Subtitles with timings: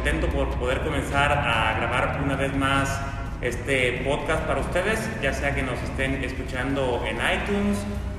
[0.00, 3.02] contento por poder comenzar a grabar una vez más
[3.42, 7.76] este podcast para ustedes, ya sea que nos estén escuchando en iTunes,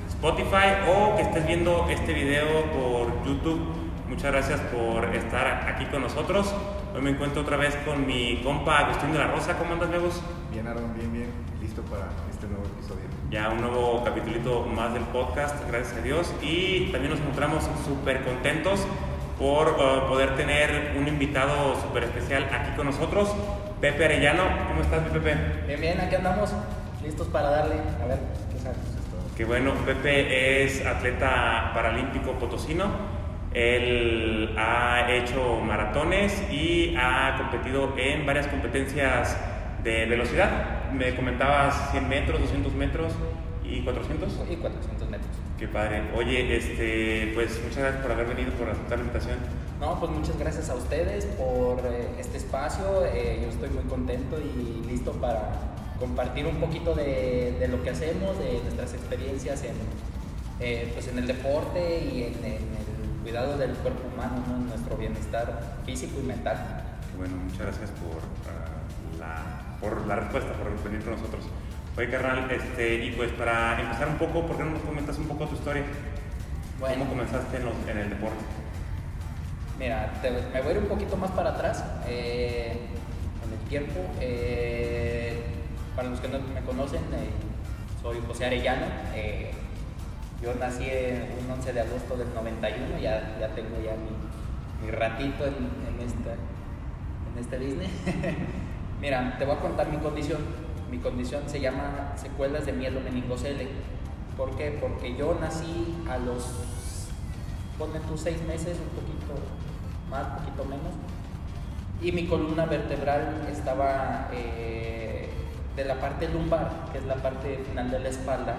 [0.09, 3.59] Spotify o que estés viendo este video por YouTube.
[4.07, 6.53] Muchas gracias por estar aquí con nosotros.
[6.93, 9.57] Hoy me encuentro otra vez con mi compa Agustín de la Rosa.
[9.57, 10.21] ¿Cómo andas, Megos?
[10.51, 11.31] Bien, Aaron, bien, bien.
[11.63, 13.05] Listo para este nuevo episodio.
[13.31, 16.31] Ya un nuevo capítulo más del podcast, gracias a Dios.
[16.43, 18.85] Y también nos encontramos súper contentos
[19.41, 23.35] por uh, poder tener un invitado súper especial aquí con nosotros,
[23.81, 24.43] Pepe Arellano.
[24.67, 25.35] ¿Cómo estás, Pepe?
[25.65, 26.53] Bien, bien, aquí andamos,
[27.03, 27.75] listos para darle.
[28.01, 28.19] A ver,
[28.53, 28.77] ¿qué sabes?
[29.35, 33.19] Qué bueno, Pepe es atleta paralímpico potosino
[33.53, 39.37] él ha hecho maratones y ha competido en varias competencias
[39.83, 40.91] de velocidad.
[40.93, 43.13] Me comentabas 100 metros, 200 metros
[43.63, 44.39] y 400.
[44.49, 45.40] Y 400 metros.
[45.61, 46.01] Qué padre.
[46.15, 49.37] Oye, este, pues muchas gracias por haber venido, por aceptar la invitación.
[49.79, 53.05] No, pues muchas gracias a ustedes por eh, este espacio.
[53.05, 55.51] Eh, yo estoy muy contento y listo para
[55.99, 59.75] compartir un poquito de, de lo que hacemos, de nuestras experiencias en,
[60.59, 64.57] eh, pues en el deporte y en, en el cuidado del cuerpo humano, ¿no?
[64.65, 66.57] nuestro bienestar físico y mental.
[67.15, 71.43] Bueno, muchas gracias por, uh, la, por la respuesta, por venir con nosotros.
[71.97, 75.25] Oye, carnal, este, y pues para empezar un poco, ¿por qué no nos comentas un
[75.25, 75.83] poco tu historia?
[76.79, 76.99] Bueno.
[76.99, 78.39] ¿Cómo comenzaste en, los, en el deporte?
[79.77, 82.77] Mira, te, me voy a ir un poquito más para atrás eh,
[83.45, 83.99] en el tiempo.
[84.21, 85.43] Eh,
[85.93, 87.29] para los que no me conocen, eh,
[88.01, 88.85] soy José Arellano.
[89.13, 89.51] Eh,
[90.41, 90.87] yo nací
[91.43, 96.07] un 11 de agosto del 91, ya, ya tengo ya mi, mi ratito en, en,
[96.07, 96.31] esta,
[97.33, 97.89] en este Disney.
[99.01, 100.60] Mira, te voy a contar mi condición.
[100.91, 103.69] Mi condición se llama secuelas de mielo meningocele.
[104.35, 104.77] ¿Por qué?
[104.81, 107.07] Porque yo nací a los,
[107.79, 109.41] ponme tú, seis meses, un poquito
[110.09, 110.93] más, un poquito menos.
[112.01, 115.29] Y mi columna vertebral estaba eh,
[115.77, 118.55] de la parte lumbar, que es la parte final de la espalda,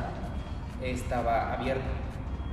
[0.82, 1.84] estaba abierta,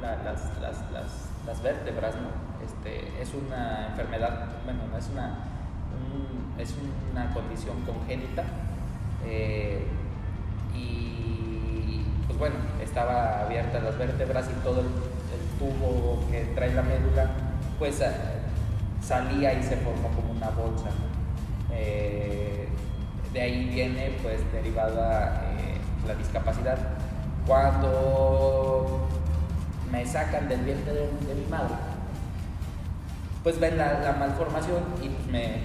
[0.02, 2.28] la, las, las, las, las, vértebras, ¿no?
[2.66, 5.38] Este, es una enfermedad, bueno, no es una,
[5.96, 6.76] un, es
[7.12, 8.44] una condición congénita
[9.26, 9.86] eh,
[10.76, 14.88] y pues bueno, estaba abierta las vértebras y todo el,
[15.60, 17.30] tubo que trae la médula,
[17.78, 20.90] pues uh, salía y se formó como una bolsa.
[21.72, 22.68] Eh,
[23.34, 26.78] de ahí viene pues derivada eh, la discapacidad
[27.46, 29.08] cuando
[29.92, 31.76] me sacan del vientre de, mi madre,
[33.44, 35.62] pues ven la, la malformación y me,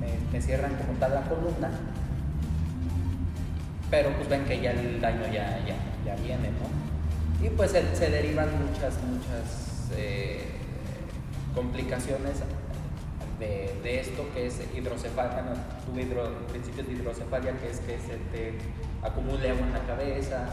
[0.00, 1.70] me, me, cierran como tal la columna,
[3.90, 7.44] pero pues ven que ya el daño ya, ya, ya viene, ¿no?
[7.44, 10.44] Y pues se, derivan muchas, muchas eh,
[11.54, 12.34] complicaciones
[13.38, 15.52] de, de, esto que es hidrocefalia, no,
[15.86, 18.54] tuve hidro, principios de hidrocefalia, que es que se te
[19.02, 20.44] acumule agua en la cabeza,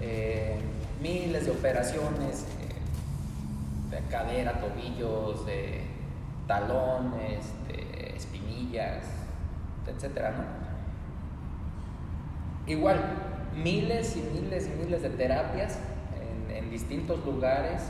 [0.00, 0.56] eh,
[1.00, 5.80] miles de operaciones eh, de cadera, tobillos, de
[6.46, 9.04] talones, de espinillas,
[9.86, 10.61] etcétera, ¿no?
[12.66, 13.00] Igual,
[13.56, 15.78] miles y miles y miles de terapias
[16.48, 17.82] en, en distintos lugares.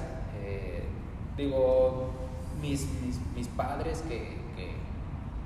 [0.43, 0.85] Eh,
[1.37, 2.11] digo,
[2.61, 4.73] mis, mis, mis padres que, que,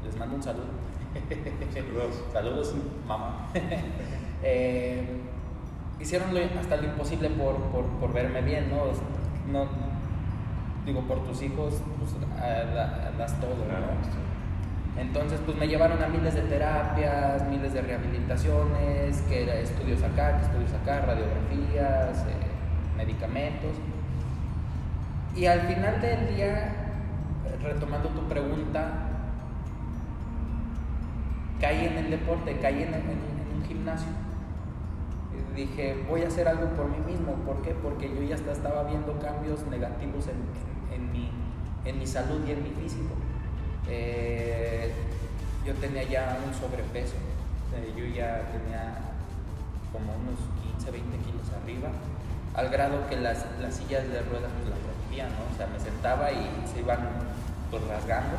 [0.05, 0.67] les mando un saludo.
[1.73, 2.25] Saludos.
[2.33, 2.75] Saludos,
[3.09, 3.49] mamá.
[4.43, 5.05] eh,
[5.99, 8.85] hicieron hasta lo imposible por, por, por, verme bien, ¿no?
[9.51, 9.67] no
[10.85, 12.13] digo, por tus hijos, pues
[13.19, 14.26] das todo, ¿no?
[14.99, 20.39] Entonces, pues me llevaron a miles de terapias, miles de rehabilitaciones, que era estudios acá,
[20.39, 23.73] que estudios acá, radiografías, eh, medicamentos.
[25.35, 26.93] Y al final del día,
[27.63, 29.11] retomando tu pregunta,
[31.61, 34.09] caí en el deporte, caí en, un gimnasio
[35.55, 37.33] dije, voy a hacer algo por mí mismo.
[37.47, 37.73] ¿Por qué?
[37.73, 43.15] Porque yo ya estaba viendo cambios negativos en mi salud y en mi físico.
[43.89, 44.93] Eh,
[45.65, 47.17] yo tenía ya un sobrepeso,
[47.75, 48.99] eh, yo ya tenía
[49.93, 50.39] como unos
[50.79, 51.91] 15, 20 kilos arriba,
[52.55, 55.53] al grado que las, las sillas de ruedas pues las rompían, ¿no?
[55.53, 56.99] O sea, me sentaba y se iban
[57.71, 58.37] pues rasgando,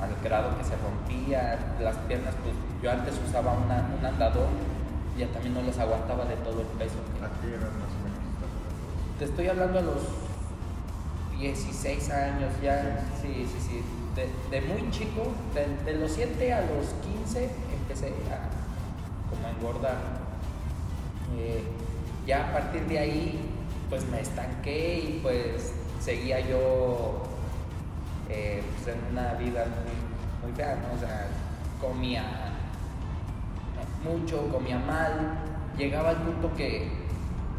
[0.00, 4.48] al grado que se rompía, las piernas, pues yo antes usaba una, un andador
[5.18, 6.96] ya también no les aguantaba de todo el peso.
[7.20, 9.18] ¿A qué edad más o menos?
[9.18, 10.02] Te estoy hablando a los
[11.38, 13.84] 16 años ya, sí, sí, sí.
[14.14, 15.22] De, muy chico,
[15.54, 18.50] de, de, los 7 a los 15 empecé a
[19.30, 19.96] como a engordar.
[21.38, 21.62] Eh,
[22.26, 23.40] ya a partir de ahí
[23.88, 27.22] pues me estanqué y pues seguía yo
[28.28, 30.94] eh, pues en una vida muy, muy fea, ¿no?
[30.94, 31.28] O sea,
[31.80, 32.24] comía
[34.04, 35.38] mucho, comía mal,
[35.76, 36.88] llegaba al punto que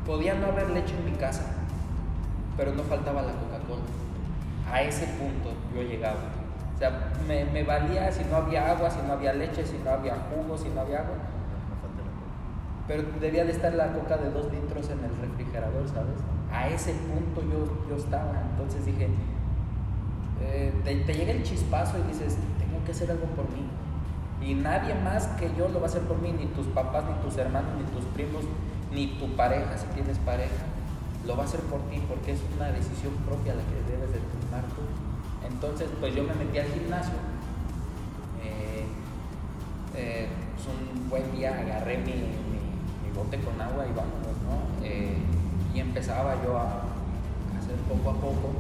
[0.06, 1.54] podía no haber leche en mi casa,
[2.58, 3.84] pero no faltaba la Coca-Cola.
[4.72, 6.43] A ese punto yo llegaba.
[6.84, 10.18] Sea, me, me valía si no había agua, si no había leche, si no había
[10.28, 11.16] jugo, si no había agua.
[12.90, 16.20] Pero debía de estar la coca de dos litros en el refrigerador, ¿sabes?
[16.52, 18.34] A ese punto yo, yo estaba.
[18.52, 19.08] Entonces dije,
[20.42, 23.66] eh, te, te llega el chispazo y dices, tengo que hacer algo por mí.
[24.46, 27.14] Y nadie más que yo lo va a hacer por mí, ni tus papás, ni
[27.24, 28.44] tus hermanos, ni tus primos,
[28.92, 30.68] ni tu pareja, si tienes pareja,
[31.26, 34.20] lo va a hacer por ti porque es una decisión propia la que debes de
[34.20, 34.84] tomar tú.
[35.64, 37.14] Entonces, pues yo me metí al gimnasio.
[38.44, 38.84] Eh,
[39.96, 42.36] eh, pues un buen día agarré mi,
[43.16, 44.86] bote con agua y vámonos, ¿no?
[44.86, 45.16] Eh,
[45.74, 46.84] y empezaba yo a
[47.56, 48.52] hacer poco a poco.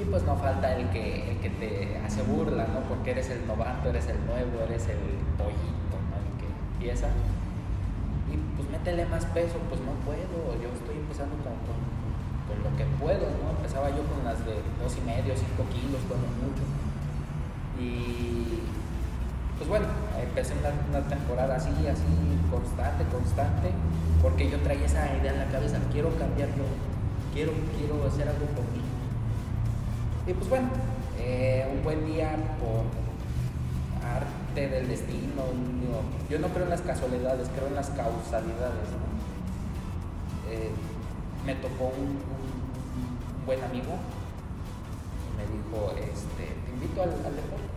[0.00, 2.86] Y pues no falta el que, el que te hace burla, ¿no?
[2.88, 6.14] Porque eres el novato, eres el nuevo, eres el pollito, ¿no?
[6.14, 7.08] El que empieza.
[8.30, 10.62] Y pues métele más peso, pues no puedo.
[10.62, 12.03] Yo estoy empezando con, con,
[12.46, 13.56] con lo que puedo, ¿no?
[13.56, 16.64] Empezaba yo con las de dos y medio, cinco kilos, como mucho.
[17.80, 18.60] Y
[19.56, 19.86] pues bueno,
[20.20, 22.04] empecé una, temporada así, así,
[22.50, 23.70] constante, constante,
[24.22, 26.64] porque yo traía esa idea en la cabeza, quiero cambiar yo,
[27.32, 28.82] quiero, quiero hacer algo por mí.
[30.26, 30.68] Y pues bueno,
[31.18, 32.84] eh, un buen día por
[34.04, 35.42] arte del destino,
[36.28, 38.88] yo no creo en las casualidades, creo en las causalidades.
[38.90, 39.14] ¿no?
[40.50, 40.70] Eh,
[41.46, 43.92] me tocó un, un- un buen amigo
[45.24, 47.68] y me dijo, este, te invito al, al deporte.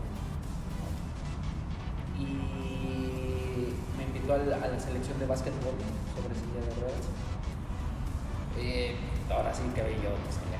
[2.17, 5.73] Y me invitó a la selección de básquetbol
[6.15, 7.05] sobre silla de ruedas.
[8.57, 8.95] Eh,
[9.29, 10.57] ahora sí que yo, jugado.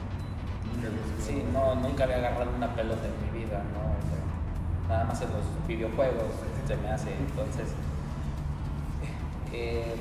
[1.25, 3.79] Sí, no, nunca había agarrado una pelota en mi vida, ¿no?
[3.97, 6.29] O sea, nada más en los videojuegos
[6.67, 7.69] se me hace, entonces.
[9.53, 9.95] eh,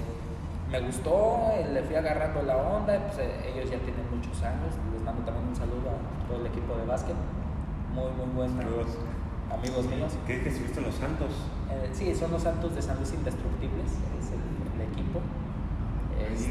[0.70, 5.02] me gustó, le fui agarrando la onda, pues eh, ellos ya tienen muchos años, les
[5.02, 7.14] mando también un saludo a todo el equipo de básquet,
[7.94, 8.98] muy, muy buenos Saludos.
[9.52, 10.12] amigos míos.
[10.26, 11.30] ¿Qué que subiste los Santos?
[11.70, 14.42] Eh, sí, son los Santos de San Luis Indestructibles, es el,
[14.74, 15.20] el equipo.
[16.18, 16.48] Es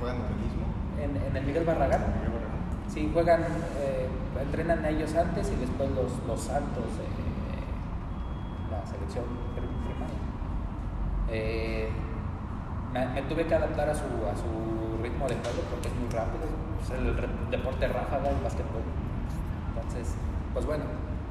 [0.00, 0.64] ¿Juegan lo mismo?
[1.02, 2.02] en, en el Miguel Barragán.
[2.88, 3.42] Sí, juegan,
[3.78, 4.06] eh,
[4.40, 7.60] entrenan a ellos antes y después los, los Santos, eh,
[8.70, 10.16] la selección prim- primaria.
[13.06, 16.44] Me, tuve que adaptar a su, a su ritmo de juego porque es muy rápido,
[16.96, 18.82] el deporte ráfaga, el básquetbol.
[19.76, 20.14] Entonces,
[20.52, 20.84] pues bueno,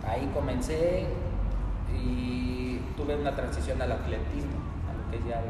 [0.07, 1.07] ahí comencé
[1.93, 4.55] y tuve una transición al atletismo,
[4.87, 5.41] a lo que ya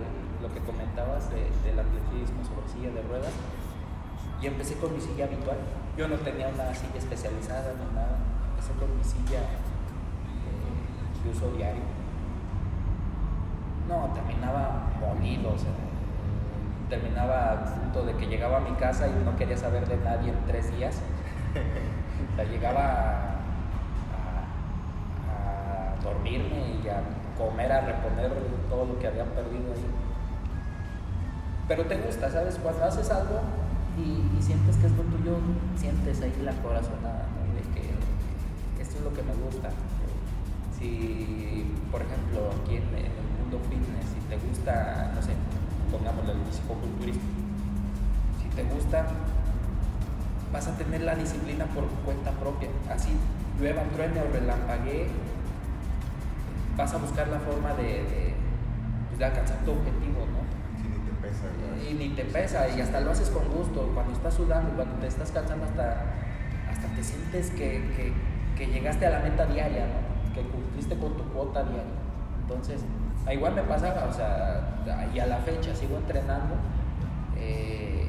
[0.42, 3.34] lo que comentabas de- del atletismo sobre silla de ruedas
[4.42, 5.58] y empecé con mi silla habitual.
[5.98, 8.18] Yo no tenía una silla especializada ni nada.
[8.52, 11.82] Empecé con mi silla eh, de uso diario.
[13.90, 15.72] No, terminaba molido, o sea,
[16.90, 20.30] terminaba al punto de que llegaba a mi casa y no quería saber de nadie
[20.30, 20.96] en tres días.
[22.34, 23.38] O sea, llegaba a,
[25.30, 27.02] a- a dormirme y a
[27.38, 28.32] comer, a reponer
[28.70, 29.86] todo lo que había perdido ahí
[31.68, 32.58] pero te gusta, ¿sabes?
[32.64, 33.42] Cuando haces algo
[34.00, 35.36] y, sientes que es lo tuyo,
[35.76, 37.44] sientes ahí la corazonada, ¿no?
[37.54, 39.70] De que esto es lo que me gusta.
[40.80, 45.34] Si, por ejemplo, aquí en el mundo fitness, si te gusta, no sé,
[45.92, 47.22] pongámoslo el fisicoculturismo,
[48.42, 49.08] si te gusta,
[50.52, 52.70] vas a tener la disciplina por cuenta propia.
[52.90, 53.10] Así,
[53.60, 55.08] llueva, truene o relampaguee,
[56.78, 58.34] vas a buscar la forma de, de,
[59.10, 60.46] pues, de alcanzar tu objetivo, ¿no?
[60.78, 61.46] Sí, ni te pesa.
[61.90, 65.08] y ni te pesa y hasta lo haces con gusto cuando estás sudando cuando te
[65.08, 66.04] estás cansando hasta
[66.70, 68.14] hasta te sientes que, que,
[68.56, 70.34] que llegaste a la meta diaria ¿no?
[70.36, 71.84] que cumpliste con tu cuota diaria
[72.42, 72.82] entonces
[73.28, 74.64] a igual me pasaba o sea
[75.14, 76.56] y a la fecha sigo entrenando
[77.36, 78.08] eh,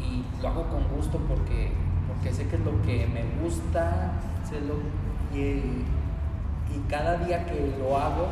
[0.00, 1.72] y lo hago con gusto porque
[2.06, 4.12] porque sé que es lo que me gusta
[4.48, 5.02] sé lo-
[5.36, 8.28] y, y cada día que lo hago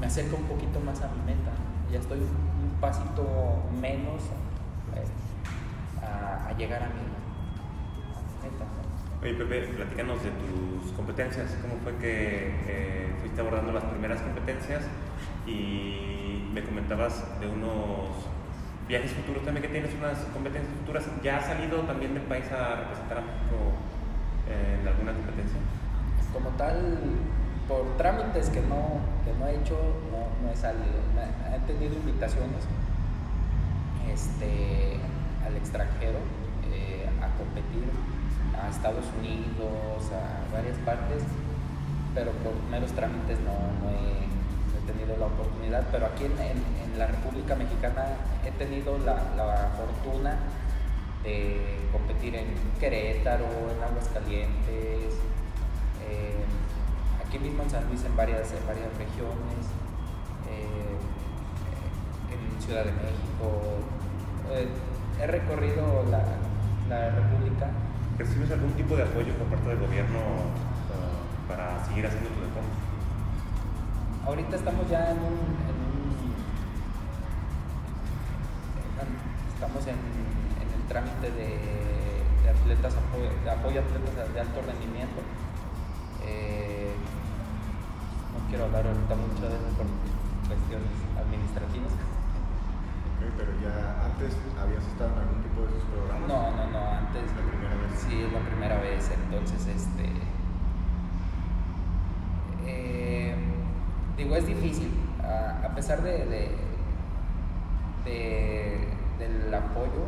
[0.00, 1.52] me acerca un poquito más a mi meta.
[1.92, 3.22] Ya estoy un pasito
[3.80, 4.20] menos
[4.96, 7.02] eh, a, llegar a mi,
[8.42, 8.64] meta.
[9.22, 11.56] Oye, Pepe, platícanos de tus competencias.
[11.62, 14.82] ¿Cómo fue que eh, fuiste abordando las primeras competencias?
[15.46, 18.08] Y me comentabas de unos
[18.88, 21.04] viajes futuros también que tienes, unas competencias futuras.
[21.22, 23.56] ¿Ya has salido también del país a representar a México
[24.48, 25.58] eh, en alguna competencia?
[26.32, 26.98] Como tal,
[27.68, 29.76] por trámites que no, que no he hecho,
[30.10, 31.00] no, no he salido.
[31.54, 32.64] He tenido invitaciones
[34.12, 34.98] este,
[35.46, 36.18] al extranjero
[36.72, 37.88] eh, a competir,
[38.60, 41.22] a Estados Unidos, a varias partes,
[42.14, 44.31] pero por meros trámites no, no he,
[45.18, 45.86] la oportunidad.
[45.90, 48.04] Pero aquí en, la República Mexicana
[48.44, 50.38] he tenido la, fortuna
[51.24, 55.14] de competir en Querétaro, en Aguascalientes,
[56.08, 56.44] eh,
[57.24, 59.64] aquí mismo en San Luis en varias, en varias regiones,
[60.50, 60.98] eh,
[62.30, 63.80] en Ciudad de México.
[64.50, 64.68] Eh,
[65.22, 66.24] he recorrido la,
[66.88, 67.70] la República.
[68.18, 72.41] ¿Recibes algún tipo de apoyo por parte del gobierno uh, para seguir haciendo tu?
[74.26, 75.34] Ahorita estamos ya en un.
[75.34, 76.32] en un-
[79.02, 79.18] en-
[79.54, 79.98] estamos en,
[80.62, 81.48] en el trámite de,
[82.42, 85.20] de atletas, apoyo, de apoyo a atletas de alto rendimiento.
[86.24, 86.94] Eh,
[88.32, 89.86] no quiero hablar ahorita mucho de eso por
[90.46, 91.92] cuestiones administrativas.
[91.92, 96.28] Ok, pero ya antes habías estado en algún tipo de esos programas.
[96.30, 97.22] No, no, no, antes.
[97.26, 97.90] Es la primera vez.
[98.06, 100.06] Sí, es la primera vez, entonces, este.
[102.66, 103.34] eh,
[104.16, 104.90] digo, es difícil,
[105.22, 106.56] a, a pesar de, de-
[108.04, 108.88] de-
[109.18, 110.04] del apoyo,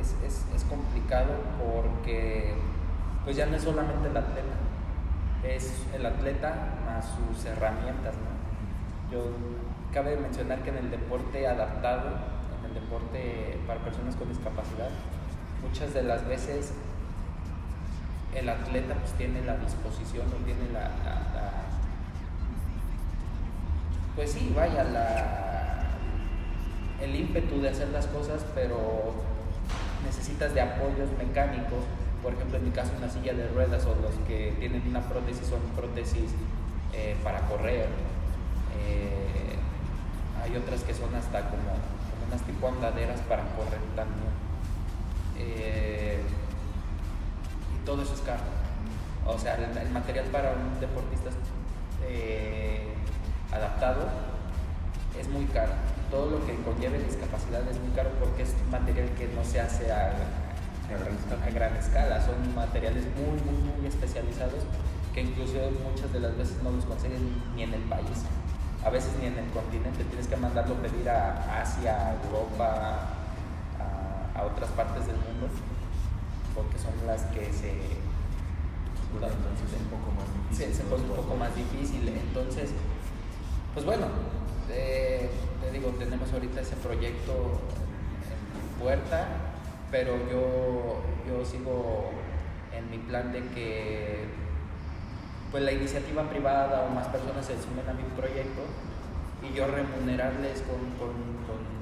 [0.00, 2.54] es, es- es complicado porque,
[3.24, 4.54] pues ya no es solamente el atleta,
[5.44, 6.54] es el atleta
[6.86, 9.12] más sus herramientas, ¿no?
[9.12, 9.24] Yo,
[9.92, 12.08] cabe mencionar que en el deporte adaptado,
[12.60, 14.88] en el deporte para personas con discapacidad,
[15.62, 16.72] muchas de las veces
[18.34, 20.88] el atleta pues tiene la disposición o tiene la,
[24.16, 25.86] pues sí, vaya, la,
[27.00, 29.14] el ímpetu de hacer las cosas, pero
[30.04, 31.84] necesitas de apoyos mecánicos,
[32.22, 35.46] por ejemplo en mi caso una silla de ruedas o los que tienen una prótesis
[35.46, 36.30] son prótesis
[36.92, 37.88] eh, para correr,
[38.84, 39.56] Eh,
[40.42, 44.32] hay otras que son hasta como, como unas tipo andaderas para correr también.
[45.38, 46.20] Eh,
[47.74, 48.42] y todo eso es caro.
[49.26, 51.30] O sea, el, el material para un deportista
[52.08, 52.91] eh,
[53.52, 54.08] adaptado
[55.18, 55.72] es muy caro.
[56.10, 59.90] Todo lo que conlleve discapacidad es muy caro porque es material que no se hace
[59.92, 60.12] a,
[60.88, 61.44] A gran escala.
[61.46, 62.20] a gran escala.
[62.24, 64.64] Son materiales muy, muy, muy especializados
[65.14, 68.24] que incluso muchas de las veces no los consiguen ni en el país.
[68.84, 70.04] A veces ni en el continente.
[70.04, 73.08] Tienes que mandarlo pedir a Asia, a Europa,
[73.78, 75.48] a, a otras partes del mundo
[76.54, 77.72] porque son las que se
[79.12, 80.74] Bueno, entonces es un poco más se, difícil.
[80.74, 82.08] se pone un poco más difícil.
[82.08, 82.70] Entonces,
[83.74, 84.06] pues bueno,
[84.70, 85.30] eh,
[85.62, 89.26] te digo, tenemos ahorita ese proyecto en puerta,
[89.90, 92.10] pero yo, yo sigo
[92.76, 94.24] en mi plan de que
[95.50, 98.62] pues la iniciativa privada o más personas se sumen a mi proyecto
[99.42, 101.12] y yo remunerarles con, con,
[101.46, 101.72] con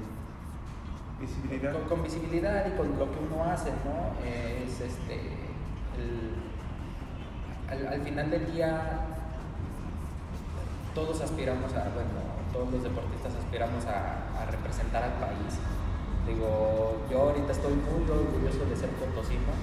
[1.21, 1.73] Visibilidad.
[1.73, 4.15] con, con visibilidad y con lo que uno hace, ¿no?
[4.25, 5.13] Es este.
[5.97, 6.31] el-
[7.69, 9.00] al, al final del día,
[10.93, 12.19] todos aspiramos a, bueno,
[12.51, 15.59] todos los deportistas aspiramos a, representar al país.
[16.27, 19.53] Digo, yo ahorita estoy muy orgulloso de ser potosino,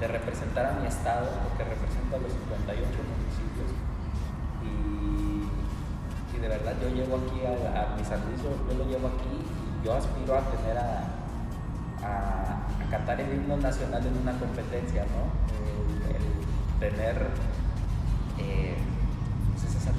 [0.00, 3.70] de representar a mi estado, porque represento a los 58 municipios.
[4.60, 9.86] Y, y de verdad, yo llego aquí a, mi Luis, yo lo llevo aquí y
[9.86, 11.16] yo aspiro a tener a,
[12.02, 15.32] a, cantar el himno nacional en una competencia, ¿no?
[16.12, 16.36] El,
[16.78, 17.26] tener
[18.38, 18.76] eh,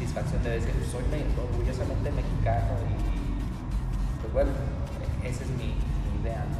[0.02, 4.52] satisfacción de decir, soy me- orgullosamente mexicano y pues bueno,
[5.24, 6.58] esa es mi, mi idea, ¿no?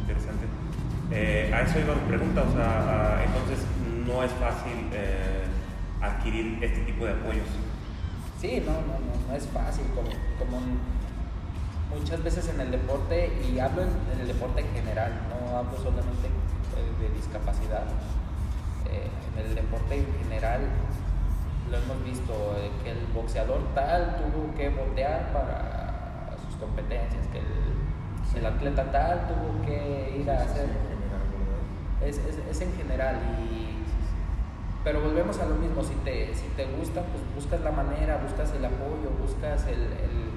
[0.00, 0.46] Interesante.
[1.10, 3.64] Eh, a eso iba mi pregunta, o sea, entonces
[4.06, 5.44] no es fácil eh,
[6.00, 7.48] adquirir este tipo de apoyos.
[8.40, 10.60] Sí, no, no, no, no es fácil, como, como
[11.98, 15.76] muchas veces en el deporte, y hablo en, en el deporte en general, no hablo
[15.76, 17.84] solamente eh, de discapacidad,
[18.88, 20.60] eh, en el deporte en general
[21.70, 27.38] lo hemos visto, eh, que el boxeador tal tuvo que voltear para sus competencias, que
[27.38, 30.64] el, el atleta tal tuvo que ir a hacer...
[30.64, 32.08] en general, ¿verdad?
[32.08, 33.68] Es, es, es en general y
[34.84, 38.52] pero volvemos a lo mismo si te si te gusta pues buscas la manera buscas
[38.54, 40.30] el apoyo buscas el, el,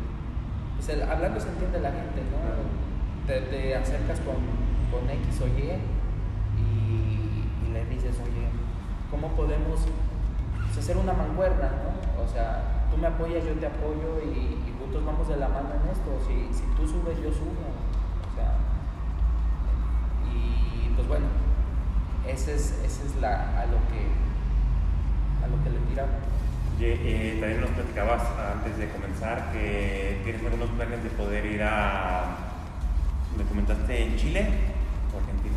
[0.76, 4.36] pues el- hablando se entiende la gente no te, te acercas con,
[4.92, 5.72] con X o Y
[6.58, 8.48] y, y le dices oye
[9.12, 9.86] cómo podemos
[10.74, 14.30] pues, hacer una mancuerna no o sea tú me apoyas yo te apoyo y,
[14.68, 17.68] y juntos vamos de la mano en esto si, si tú subes yo subo
[18.32, 18.56] o sea
[20.34, 21.26] y pues bueno,
[22.28, 24.08] ese es, ese es la, a lo que
[25.44, 26.16] a lo que le tiramos.
[26.80, 28.22] Eh, también nos platicabas
[28.56, 32.38] antes de comenzar que tienes algunos planes de poder ir a,
[33.38, 34.48] me comentaste, en Chile
[35.14, 35.56] o Argentina.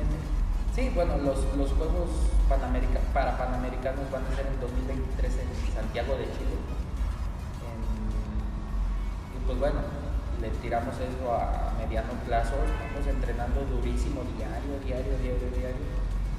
[0.00, 2.10] En- Sí, bueno, los, los juegos
[2.48, 6.56] Panamerica, para Panamericanos van a ser en 2023 en Santiago de Chile.
[9.36, 9.80] Y pues bueno,
[10.40, 15.86] le tiramos eso a mediano plazo, estamos entrenando durísimo diario, diario, diario, diario.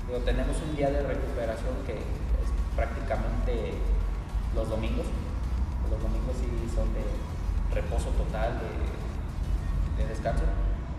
[0.08, 3.78] Pero tenemos un día de recuperación que es prácticamente
[4.56, 5.06] los domingos.
[5.90, 7.06] Los domingos sí son de
[7.74, 10.44] reposo total, de, de descanso,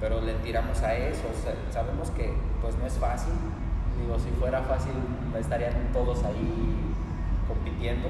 [0.00, 1.26] pero le tiramos a eso.
[1.72, 3.34] sabemos que pues no es fácil.
[4.00, 4.92] Digo, si fuera fácil
[5.38, 6.94] estarían todos ahí
[7.46, 8.08] compitiendo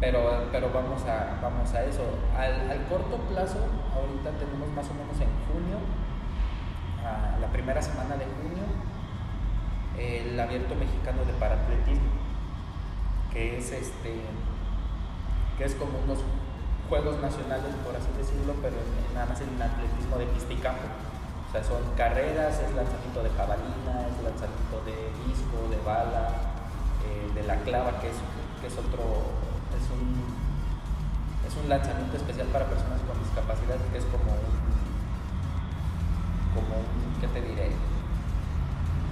[0.00, 2.02] pero, pero vamos, a, vamos a eso.
[2.34, 3.58] Al, corto plazo,
[3.94, 5.76] ahorita tenemos más o menos en junio,
[7.38, 8.64] la primera semana de junio,
[9.98, 12.08] el abierto mexicano de paratletismo,
[13.30, 14.20] que es este
[15.58, 16.20] que es como unos
[16.88, 18.76] juegos nacionales, por así decirlo, pero
[19.12, 20.88] nada más en atletismo de pista y campo.
[21.50, 26.54] O sea, son carreras, es lanzamiento de jabalina, es lanzamiento de disco, de bala,
[27.02, 28.22] eh, de la clava, que es,
[28.62, 29.02] que es otro,
[29.74, 30.14] es un,
[31.42, 34.54] es un lanzamiento especial para personas con discapacidad, que es como un,
[36.54, 36.86] como
[37.18, 37.74] ¿qué te diré?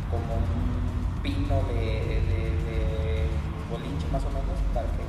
[0.07, 2.99] Como un pino de, de, de
[4.13, 5.03] más o menos, para que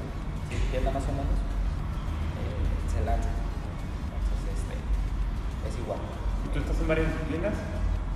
[0.50, 1.38] se entienda más o menos,
[2.42, 3.30] eh, se lanza.
[3.30, 4.76] Entonces, este,
[5.70, 6.19] es igual.
[6.60, 7.54] ¿Y tú estás en varias disciplinas?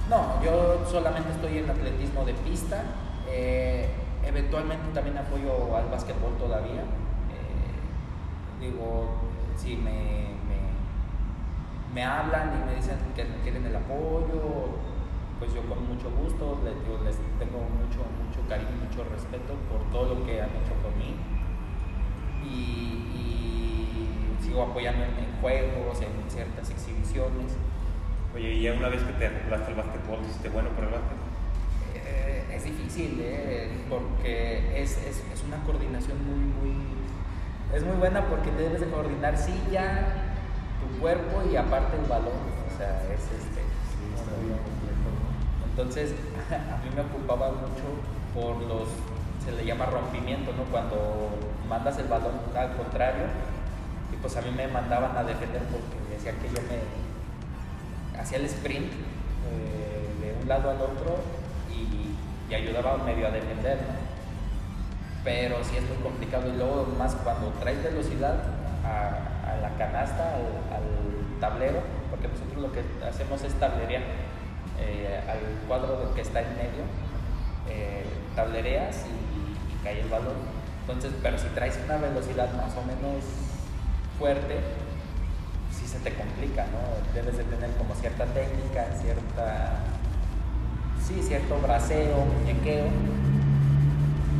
[0.09, 2.83] No, yo solamente estoy en atletismo de pista.
[3.29, 3.89] eh,
[4.25, 6.81] eventualmente también apoyo al básquetbol todavía.
[7.31, 9.15] eh, digo,
[9.55, 10.33] si me,
[11.93, 14.75] me, hablan y me dicen que quieren el apoyo,
[15.39, 20.25] pues yo con mucho gusto les, tengo mucho, mucho cariño mucho respeto por todo lo
[20.25, 21.15] que han hecho por mí.
[22.43, 23.00] Y,
[24.41, 27.55] sigo apoyando en juegos, en ciertas exhibiciones.
[28.35, 30.89] Oye, y ya una vez que te acoplaste al básquetbol, ¿te hiciste bueno por el
[30.89, 31.17] básquet?
[31.93, 33.69] Eh, es difícil, ¿eh?
[33.87, 36.83] porque es, es, es una coordinación muy, muy...
[37.75, 40.33] Es muy buena porque debes de coordinar silla,
[40.81, 42.33] tu cuerpo y aparte el balón.
[42.33, 43.61] O sea, es este...
[44.17, 45.65] Está bien complejo, ¿no?
[45.69, 46.15] Entonces,
[46.50, 47.85] a mí me ocupaba mucho
[48.33, 48.89] por los,
[49.46, 50.63] se le llama rompimiento, ¿no?
[50.72, 51.37] Cuando
[51.69, 53.25] mandas el balón al contrario,
[54.11, 57.12] y pues a mí me mandaban a defender porque decían que yo me
[58.19, 61.19] hacía el sprint eh, de un lado al otro
[61.71, 63.79] y, ayudaba medio a defender.
[65.23, 68.43] Pero sí es muy complicado y luego más cuando traes velocidad
[68.85, 71.79] a, la canasta, al, tablero,
[72.11, 74.03] porque nosotros lo que hacemos es tablerear
[74.79, 76.83] eh, al cuadro que está en medio,
[77.69, 80.35] eh, tablereas y, y cae el balón.
[80.81, 83.23] Entonces, pero si traes una velocidad más o menos
[84.19, 84.59] fuerte,
[85.94, 86.82] se te complica, ¿no?
[87.14, 89.77] Debes de tener como cierta técnica, cierta,
[91.06, 92.86] sí, cierto braceo, muñequeo,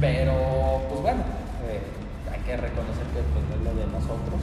[0.02, 1.22] pero pues bueno,
[1.70, 1.80] eh,
[2.34, 4.42] hay que reconocer que pues, no es lo de nosotros.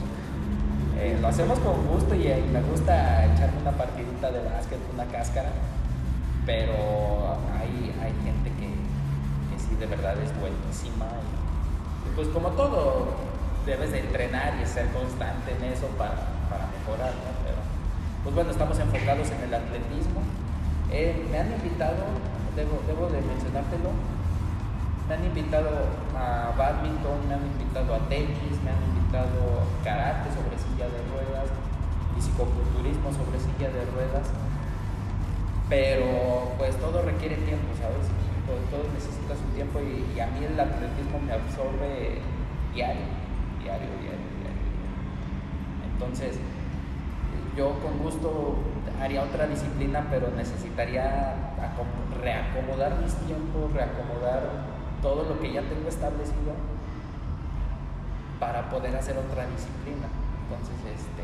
[0.97, 5.05] Eh, lo hacemos con gusto y, y me gusta echarme una partidita de básquet, una
[5.05, 5.49] cáscara,
[6.45, 6.71] pero
[7.59, 8.71] hay, hay gente que,
[9.51, 13.15] que sí de verdad es buenísima y, y pues como todo,
[13.65, 16.30] debes de entrenar y ser constante en eso para
[16.81, 17.31] mejorar, ¿no?
[18.23, 20.21] Pues bueno, estamos enfocados en el atletismo.
[20.91, 22.05] Eh, me han invitado,
[22.55, 23.89] debo, de mencionártelo,
[25.07, 25.69] me han invitado
[26.17, 31.01] a badminton, me han invitado a tenis, me han invitado a karate sobre silla de
[31.09, 31.49] ruedas,
[32.15, 34.29] fisicoculturismo sobre silla de ruedas,
[35.69, 38.05] pero pues todo requiere tiempo, ¿sabes?
[38.45, 42.21] Todo, todo necesita su tiempo y, y a mí el atletismo me absorbe
[42.75, 43.07] diario,
[43.63, 44.61] diario, diario, diario.
[45.93, 46.37] Entonces,
[47.55, 48.55] yo con gusto
[49.01, 54.41] haría otra disciplina, pero necesitaría acom- reacomodar mis tiempos, reacomodar
[55.01, 56.53] todo lo que ya tengo establecido
[58.39, 60.07] para poder hacer otra disciplina.
[60.47, 61.23] Entonces, este,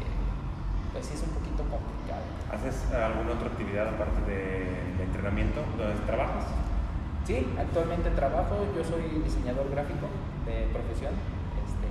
[0.94, 2.24] pues sí es un poquito complicado.
[2.52, 5.62] ¿Haces alguna otra actividad aparte de, de entrenamiento?
[5.78, 6.46] ¿Dónde trabajas?
[7.26, 10.08] Sí, actualmente trabajo, yo soy diseñador gráfico
[10.46, 11.12] de profesión.
[11.60, 11.90] Este,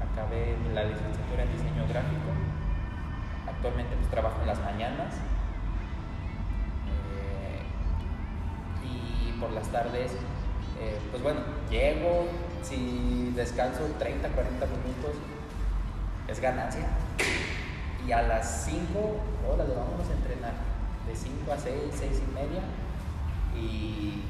[0.00, 2.30] acabé la licenciatura en diseño gráfico.
[3.56, 5.14] Actualmente pues trabajo en las mañanas.
[6.86, 7.62] Eh,
[8.84, 10.12] y por las tardes,
[10.80, 11.40] eh, pues bueno,
[11.70, 12.26] llego,
[12.62, 15.16] si descanso 30, 40 minutos,
[16.28, 16.86] es ganancia.
[18.06, 18.84] Y a las 5,
[19.52, 20.52] órale, vámonos a entrenar.
[21.08, 22.62] De 5 a 6, 6 y media.
[23.56, 24.22] Y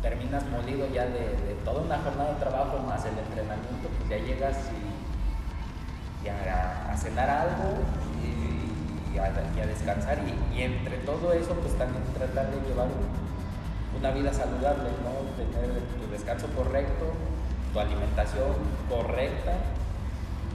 [0.00, 4.16] terminas molido ya de, de toda una jornada de trabajo más el entrenamiento, pues ya
[4.16, 4.91] llegas y,
[6.30, 7.78] a, cenar algo
[9.12, 10.18] y, a, descansar
[10.54, 12.88] y, entre todo eso pues también tratar de llevar
[13.98, 15.12] una vida saludable, ¿no?
[15.36, 17.12] Tener tu descanso correcto,
[17.72, 18.52] tu alimentación
[18.88, 19.52] correcta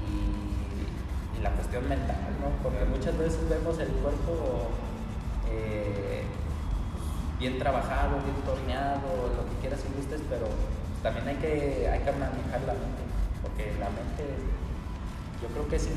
[0.07, 2.49] y, la cuestión mental, ¿no?
[2.63, 4.71] Porque muchas veces vemos el cuerpo
[5.51, 6.23] eh,
[7.39, 10.47] bien trabajado, bien torneado, lo que quieras y gustes, pero
[11.03, 13.03] también hay que, hay que manejar la mente,
[13.43, 14.25] porque la mente
[15.41, 15.93] yo creo que es 50-50.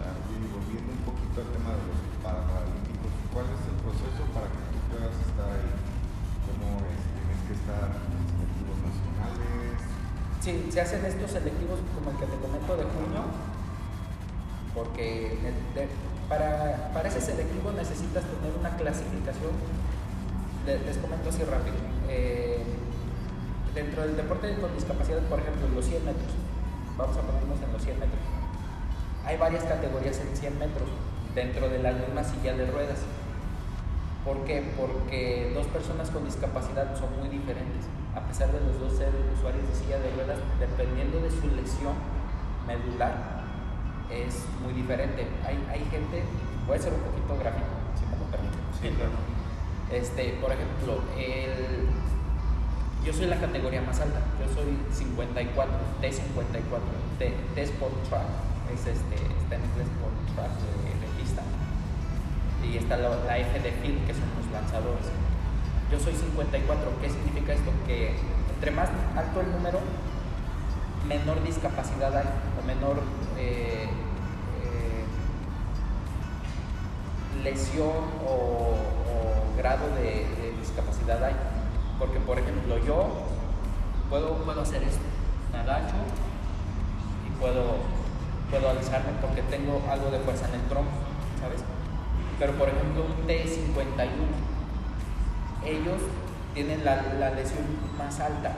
[0.00, 4.48] Claro, y volviendo un poquito al tema de los paralímpicos, ¿cuál es el proceso para
[4.48, 5.70] que tú puedas estar ahí?
[6.48, 7.00] ¿Cómo es?
[7.16, 9.76] ¿Tienes que estar en selectivos nacionales?
[10.40, 13.22] Sí, se hacen estos selectivos como el que te comento de junio,
[14.74, 15.36] porque
[15.74, 15.88] de-
[16.28, 19.52] para, para ese selectivo necesitas tener una clasificación,
[20.66, 21.76] Le- les comento así rápido.
[22.08, 22.62] Eh,
[23.74, 26.32] dentro del deporte con discapacidad, por ejemplo, los 100 metros,
[27.00, 28.20] vamos a ponernos en los 100 metros.
[29.24, 30.88] Hay varias categorías en 100 metros
[31.34, 33.00] dentro de la misma silla de ruedas.
[34.24, 34.62] ¿Por qué?
[34.76, 37.88] Porque dos personas con discapacidad son muy diferentes.
[38.14, 41.94] A pesar de los dos ser usuarios de silla de ruedas, dependiendo de su lesión
[42.66, 43.44] medular,
[44.10, 45.26] es muy diferente.
[45.46, 46.22] Hay, hay gente,
[46.66, 48.60] voy a ser un poquito gráfico, si me lo permiten.
[48.76, 49.16] Sí, claro.
[49.90, 51.88] Este, por ejemplo, el,
[53.04, 56.80] yo soy la categoría más alta, yo soy 54, T54,
[57.18, 58.26] T, Sport Track,
[58.74, 61.10] es este, está en inglés Sport Track de, de.
[62.62, 65.06] Y está la, F de Field, que son los lanzadores.
[65.90, 67.70] Yo soy 54, ¿qué significa esto?
[67.86, 68.14] Que
[68.54, 69.80] entre más alto el número,
[71.08, 72.26] menor discapacidad hay,
[72.60, 73.00] o menor
[73.38, 73.88] eh,
[74.64, 75.04] eh,
[77.42, 78.76] lesión o,
[79.56, 80.26] grado de
[80.60, 81.34] discapacidad hay.
[82.00, 83.10] Porque, por ejemplo, yo
[84.08, 85.02] puedo, puedo hacer esto,
[85.52, 85.94] me agacho
[87.28, 87.76] y puedo,
[88.50, 90.90] puedo alzarme porque tengo algo de fuerza en el tronco,
[91.38, 91.60] ¿sabes?
[92.38, 94.08] Pero, por ejemplo, un T51,
[95.66, 96.00] ellos
[96.54, 97.66] tienen la, la lesión
[97.98, 98.56] más alta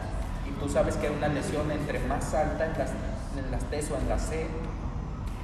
[0.48, 3.98] y tú sabes que una lesión entre más alta en las, en las T o
[3.98, 4.46] en la C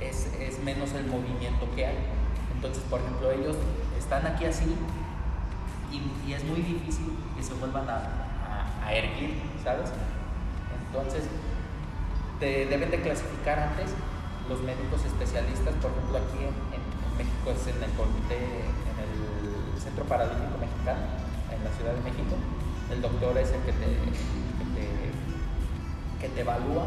[0.00, 1.98] es, es menos el movimiento que hay.
[2.54, 3.56] Entonces, por ejemplo, ellos
[3.98, 4.76] están aquí así
[5.92, 7.96] y, es muy difícil que se vuelvan a,
[8.84, 9.90] a- erguir, ¿sabes?
[10.86, 11.24] Entonces,
[12.40, 13.92] te deben de clasificar antes
[14.48, 20.04] los médicos especialistas, por ejemplo, aquí en, México es en el comité, en el Centro
[20.04, 21.04] Paralímpico Mexicano,
[21.52, 22.36] en la Ciudad de México.
[22.90, 23.88] El doctor es el que te,
[26.20, 26.86] que te, evalúa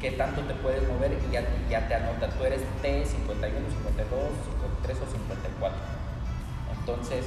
[0.00, 2.28] qué tanto te puedes mover y ya, ya te anota.
[2.28, 3.38] Tú eres T51, 52,
[4.82, 5.78] 53 o 54.
[6.80, 7.24] Entonces,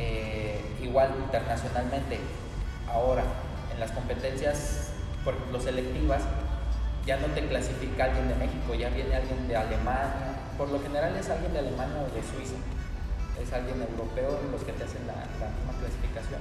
[0.00, 2.18] eh, igual internacionalmente,
[2.88, 3.22] ahora
[3.74, 4.92] en las competencias,
[5.24, 6.22] por ejemplo, selectivas,
[7.04, 10.40] ya no te clasifica alguien de México, ya viene alguien de Alemania.
[10.56, 12.56] Por lo general es alguien de Alemania o de Suiza.
[13.40, 16.40] Es alguien europeo los que te hacen la, misma clasificación.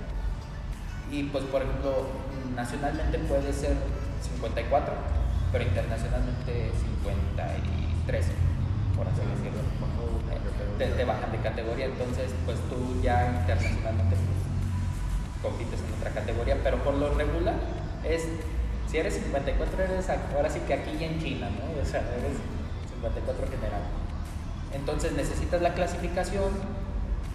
[1.11, 2.07] Y pues, por ejemplo,
[2.55, 3.75] nacionalmente puede ser
[4.21, 4.93] 54,
[5.51, 7.27] pero internacionalmente 53,
[8.05, 8.38] por así decirlo.
[10.79, 16.77] Te, bajan de categoría, entonces pues tú ya internacionalmente pues, compites en otra categoría, pero
[16.77, 17.55] por lo regular
[18.05, 18.23] es,
[18.87, 21.81] si eres 54 eres ahora sí que aquí y en China, ¿no?
[21.81, 22.39] O sea, eres
[22.95, 23.81] 54 general.
[24.73, 26.47] Entonces necesitas la clasificación,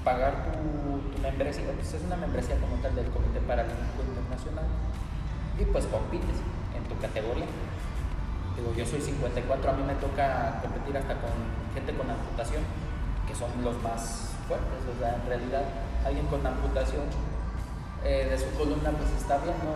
[0.04, 4.64] pagar tu, tu membresía, pues es una membresía como tal del Comité Paralímpico Internacional
[5.60, 6.40] y pues compites
[6.72, 7.46] en tu categoría.
[8.56, 11.30] Digo, yo soy 54, a mí me toca competir hasta con
[11.74, 12.62] gente con amputación,
[13.34, 14.80] son los más fuertes.
[14.88, 15.64] O sea, en realidad,
[16.04, 17.04] alguien con amputación
[18.04, 19.74] eh, de su columna, pues está bien, ¿no?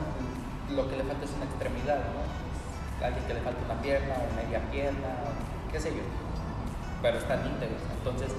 [0.75, 3.05] Lo que le falta es una extremidad, ¿no?
[3.05, 5.09] Alguien que le falta una pierna o media pierna,
[5.73, 6.03] qué sé yo.
[7.01, 7.83] Pero están íntegros.
[7.99, 8.33] Entonces,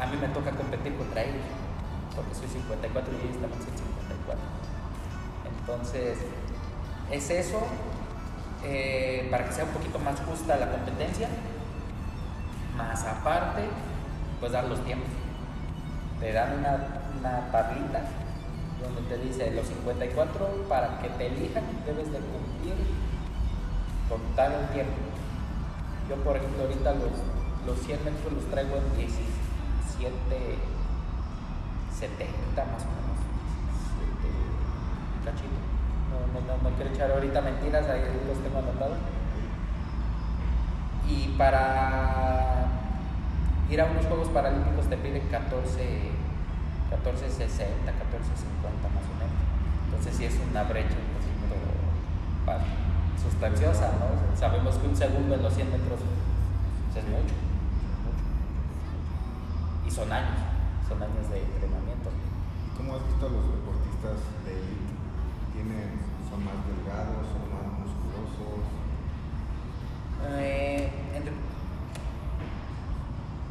[0.00, 1.46] a mí me toca competir contra ellos,
[2.14, 4.40] porque soy 54 y ellos también son 54.
[5.46, 6.18] Entonces,
[7.10, 7.60] es eso,
[8.64, 11.28] eh, para que sea un poquito más justa la competencia,
[12.76, 13.62] más aparte,
[14.40, 15.08] pues dar los tiempos.
[16.20, 16.78] Te dan una,
[17.18, 18.00] una tablita
[18.82, 22.74] donde te dice los 54 para que te elijan debes de cumplir
[24.08, 24.94] con tal un tiempo.
[26.08, 27.12] Yo por ejemplo ahorita los,
[27.66, 30.58] los 100 metros los traigo en 17,
[31.98, 33.18] 70 más o menos.
[34.22, 34.34] 17,
[35.24, 35.58] cachito.
[36.08, 38.98] No, no, no, no quiero echar ahorita mentiras, ahí los tengo anotados.
[41.08, 42.77] Y para
[43.70, 46.10] ir a unos Juegos Paralímpicos te piden 14,
[46.90, 49.38] 1460, 1450 más o menos.
[49.86, 51.56] Entonces sí es una brecha un poquito
[53.20, 54.08] sustanciosa, ¿no?
[54.36, 57.34] Sabemos que un segundo en los 100 metros pues, es mucho,
[59.84, 59.94] mucho.
[59.94, 60.38] son años,
[60.88, 62.08] son años de entrenamiento.
[62.08, 64.96] ¿Y cómo has visto a los deportistas de élite?
[65.52, 66.00] ¿Tienen,
[66.30, 68.64] ¿Son más delgados, son más musculosos?
[70.38, 71.47] Eh, entre-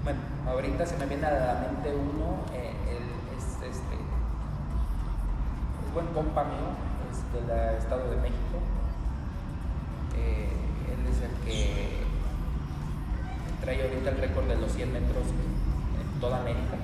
[0.08, 2.72] bueno, ahorita se me viene a la mente uno, eh,
[3.36, 3.96] es este,
[5.86, 6.72] es buen compa mío,
[7.12, 8.58] es del Estado de México.
[10.16, 10.48] Eh,
[10.94, 12.04] él es el que
[13.62, 16.78] trae ahorita el récord de los 100 metros en toda América.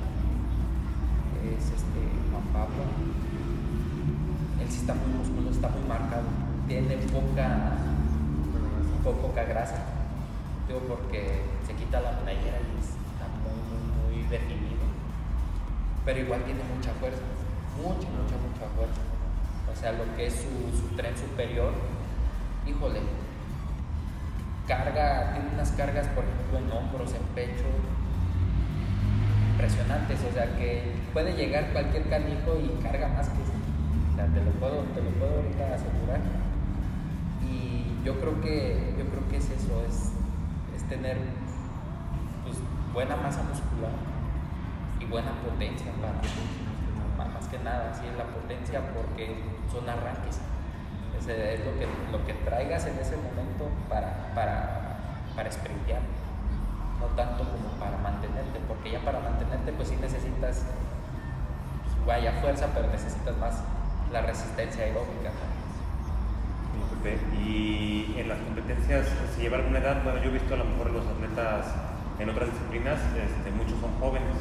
[1.48, 2.00] Es este
[2.32, 2.84] Juan Pablo.
[4.62, 6.24] Él sí está muy musculoso, está muy marcado.
[6.68, 7.72] Tiene poca,
[9.04, 9.78] po- poca grasa.
[10.68, 13.03] Digo, porque se quita la playera y muy
[14.34, 14.84] definido.
[16.06, 17.22] Pero igual tiene mucha fuerza.
[17.78, 19.02] Mucha, mucha, mucha fuerza.
[19.72, 21.74] O sea, lo que es su, tren superior,
[22.68, 23.00] híjole,
[24.68, 27.70] carga, tiene unas cargas, por ejemplo, en hombros, en pecho,
[29.52, 30.20] impresionantes.
[30.30, 33.54] O sea, que puede llegar cualquier canijo y carga más que eso.
[34.12, 36.22] O sea, te lo puedo, te lo puedo ahorita asegurar.
[37.50, 40.12] Y yo creo que, yo creo que es eso, es,
[40.76, 41.18] es tener
[42.44, 42.58] pues,
[42.94, 44.13] buena masa muscular
[45.14, 49.38] buena potencia para más que nada, sí es la potencia porque
[49.72, 50.42] son arranques.
[51.22, 54.98] Es lo que, lo que traigas en ese momento para, para,
[55.36, 56.02] para sprintear,
[57.00, 62.68] no tanto como para mantenerte, porque ya para mantenerte pues sí necesitas pues, vaya fuerza,
[62.74, 63.64] pero necesitas más
[64.12, 65.30] la resistencia aeróbica.
[67.38, 70.90] Y en las competencias se lleva alguna edad, bueno, yo he visto a lo mejor
[70.92, 71.68] los atletas
[72.20, 74.36] en otras disciplinas, este, muchos son jóvenes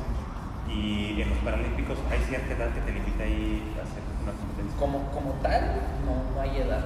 [0.75, 4.79] y en los Paralímpicos hay cierta edad que te limita ahí a hacer una competencia.
[4.79, 6.85] Como, como tal, no, no hay edad.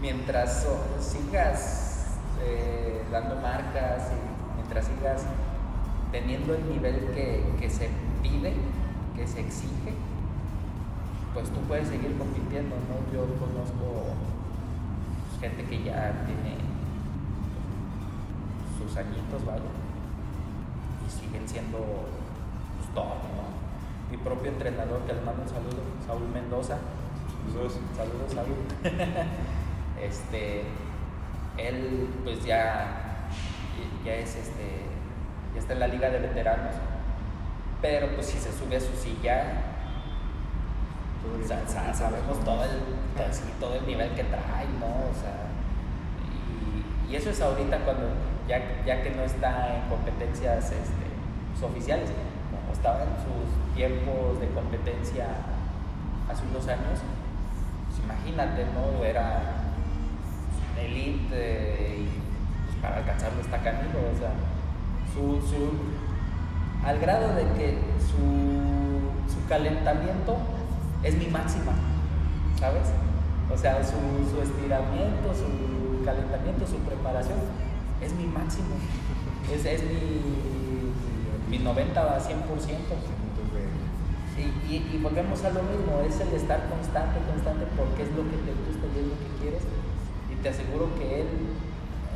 [0.00, 0.66] Mientras
[1.00, 4.10] sigas eh, dando marcas
[4.56, 5.26] mientras sigas
[6.10, 7.88] teniendo el nivel que, que se
[8.22, 8.52] pide,
[9.14, 9.94] que se exige,
[11.32, 13.12] pues tú puedes seguir compitiendo, ¿no?
[13.12, 14.14] Yo conozco
[15.40, 16.56] gente que ya tiene
[18.78, 19.62] sus añitos, ¿vale?
[21.06, 21.78] Y siguen siendo
[23.04, 24.10] pues.
[24.10, 26.78] Mi propio entrenador, que le mando un saludo, Saúl Mendoza,
[27.52, 27.78] Saludos.
[27.96, 28.56] Saludos, Saúl.
[30.02, 30.64] este,
[31.56, 33.28] él pues ya,
[34.04, 34.82] ya es este,
[35.54, 36.74] ya está en la liga de veteranos,
[37.80, 39.62] pero pues si se sube a su silla,
[41.94, 44.86] sabemos todo el, así, todo el nivel que trae, ¿no?
[44.86, 45.46] O sea,
[47.08, 48.08] y, y eso es ahorita cuando,
[48.48, 51.06] ya, ya que no está en competencias este,
[51.52, 52.10] pues, oficiales,
[52.86, 55.26] estaba en sus tiempos de competencia
[56.30, 57.00] hace unos años,
[57.88, 59.04] pues imagínate, ¿no?
[59.04, 59.72] Era
[60.80, 62.08] elite y
[62.64, 64.30] pues, para alcanzarlo está canijo, o sea,
[65.12, 70.36] su, su, al grado de que su, su calentamiento
[71.02, 71.72] es mi máxima,
[72.60, 72.92] ¿sabes?
[73.52, 73.98] O sea, su,
[74.30, 77.38] su estiramiento, su calentamiento, su preparación
[78.00, 78.76] es mi máximo,
[79.52, 80.65] es, es mi,
[81.48, 82.26] mi 90 a 100%.
[82.26, 83.06] Entonces,
[84.36, 88.36] Y, y, volvemos a lo mismo, es el estar constante, constante, porque es lo que
[88.44, 89.62] te gusta y es lo que quieres.
[90.28, 91.30] Y te aseguro que él,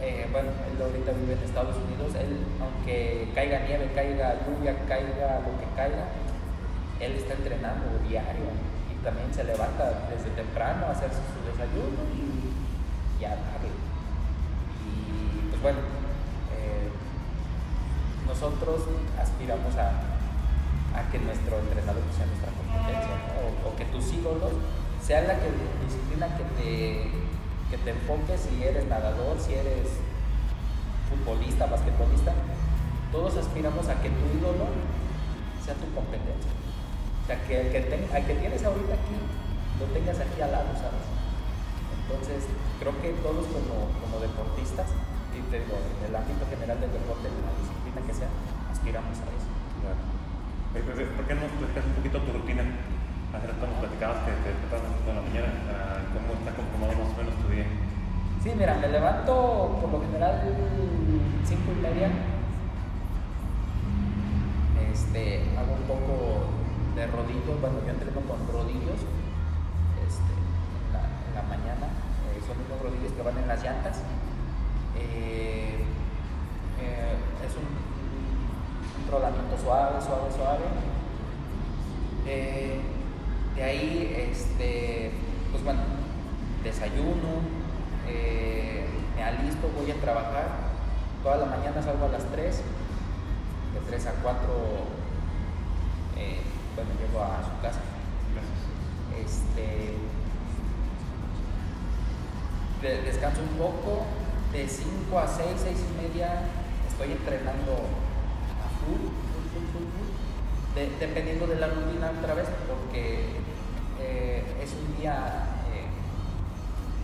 [0.03, 5.41] eh, bueno, él ahorita vive en Estados Unidos, él, aunque caiga nieve, caiga lluvia, caiga
[5.47, 6.13] lo que caiga,
[7.01, 8.53] él está entrenando diario
[8.93, 12.53] y también se levanta desde temprano a hacerse su desayuno y,
[13.17, 13.73] y a darle.
[14.85, 16.00] Y pues bueno,
[18.41, 18.89] nosotros
[19.21, 19.93] aspiramos a,
[21.13, 23.69] que nuestro entrenador sea nuestra competencia, ¿no?
[23.69, 24.57] o, que tus ídolos
[25.05, 25.37] sean la
[25.85, 26.69] disciplina que te,
[27.69, 30.01] que te enfoques, si eres nadador, si eres
[31.09, 32.33] futbolista, basquetbolista,
[33.13, 34.73] todos aspiramos a que tu ídolo
[35.61, 36.53] sea tu competencia.
[36.57, 39.17] O sea, que el que, al que tienes ahorita aquí,
[39.81, 41.05] lo tengas aquí al lado, ¿sabes?
[41.93, 42.49] Entonces,
[42.81, 44.89] creo que todos como, como deportistas,
[45.37, 47.53] y te digo, en el ámbito general del deporte, la
[48.07, 48.29] que sea,
[48.71, 49.51] aspiramos a eso.
[49.81, 50.01] Claro.
[51.17, 52.63] ¿Por qué no nos platicas un poquito tu rutina?
[53.35, 55.51] Hace rato nos platicabas que te despertabas toda la mañana.
[55.71, 57.67] ah, ¿Cómo está conformado más o menos tu día?
[58.43, 60.41] Sí, mira, me levanto por lo general
[61.45, 62.09] cinco y media.
[64.93, 66.15] Este, hago un poco
[66.97, 69.01] de rodillos, bueno, yo entreno con rodillos
[70.07, 71.87] este, en, la, en la mañana.
[72.33, 74.03] eh, son unos rodillos que van en las llantas.
[74.99, 75.85] Eh,
[76.81, 77.15] eh,
[77.47, 77.69] es un,
[79.11, 80.65] rodamiento suave, suave, suave.
[82.27, 82.81] Eh,
[83.57, 85.11] de ahí, este,
[85.51, 85.81] pues bueno,
[86.63, 87.43] desayuno,
[88.09, 90.71] eh, me alisto, voy a trabajar.
[91.23, 94.41] Toda la mañana salgo a las 3, de 3 a 4
[96.17, 96.41] eh,
[96.75, 97.81] bueno, llego a su casa.
[99.21, 99.95] Este,
[102.83, 104.05] de- descanso un poco,
[104.53, 106.43] de 5 a 6, 6 y media
[106.89, 107.81] estoy entrenando
[111.01, 113.25] dependiendo de la rutina otra vez, porque
[114.01, 115.87] eh, es un día, eh,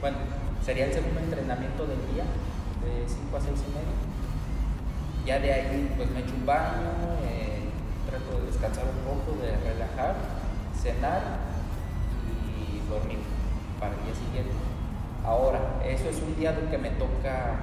[0.01, 0.19] bueno,
[0.65, 2.25] sería el segundo entrenamiento del día,
[2.85, 3.97] de 5 a 6 y media.
[5.27, 6.93] Ya de ahí pues me echo un baño,
[7.25, 7.69] eh,
[8.09, 10.15] trato de descansar un poco, de relajar,
[10.81, 11.23] cenar
[12.31, 13.19] y dormir
[13.81, 14.53] para el día siguiente.
[15.25, 17.59] Ahora, eso es un día que me toca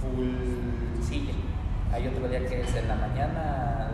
[0.00, 1.45] full silla.
[1.92, 3.90] Hay otro día que es en la mañana,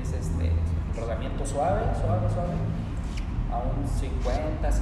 [0.00, 0.52] es este
[0.96, 2.54] rodamiento suave, suave, suave,
[3.50, 4.72] a un 50, 60%.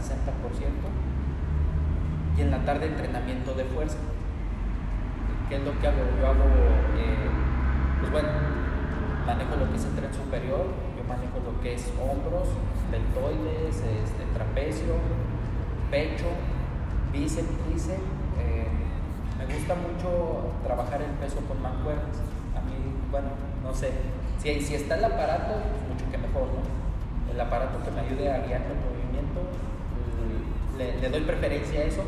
[2.37, 3.97] Y en la tarde entrenamiento de fuerza.
[5.49, 5.99] ¿Qué es lo que hago?
[6.21, 6.45] Yo hago,
[6.99, 7.31] eh,
[8.01, 8.29] pues bueno,
[9.25, 12.49] manejo lo que es el tren superior, yo manejo lo que es hombros,
[12.91, 14.95] deltoides, este, trapecio,
[15.91, 16.27] pecho,
[17.13, 18.16] bíceps, tríceps.
[19.47, 22.19] Me gusta mucho trabajar el peso con mancuernas.
[22.57, 22.75] A mí,
[23.11, 23.29] bueno,
[23.63, 23.91] no sé,
[24.43, 26.63] si, si está el aparato, pues mucho que mejor, ¿no?
[27.33, 29.41] El aparato que me ayude a guiar el movimiento,
[30.79, 32.03] le, doy preferencia a eso.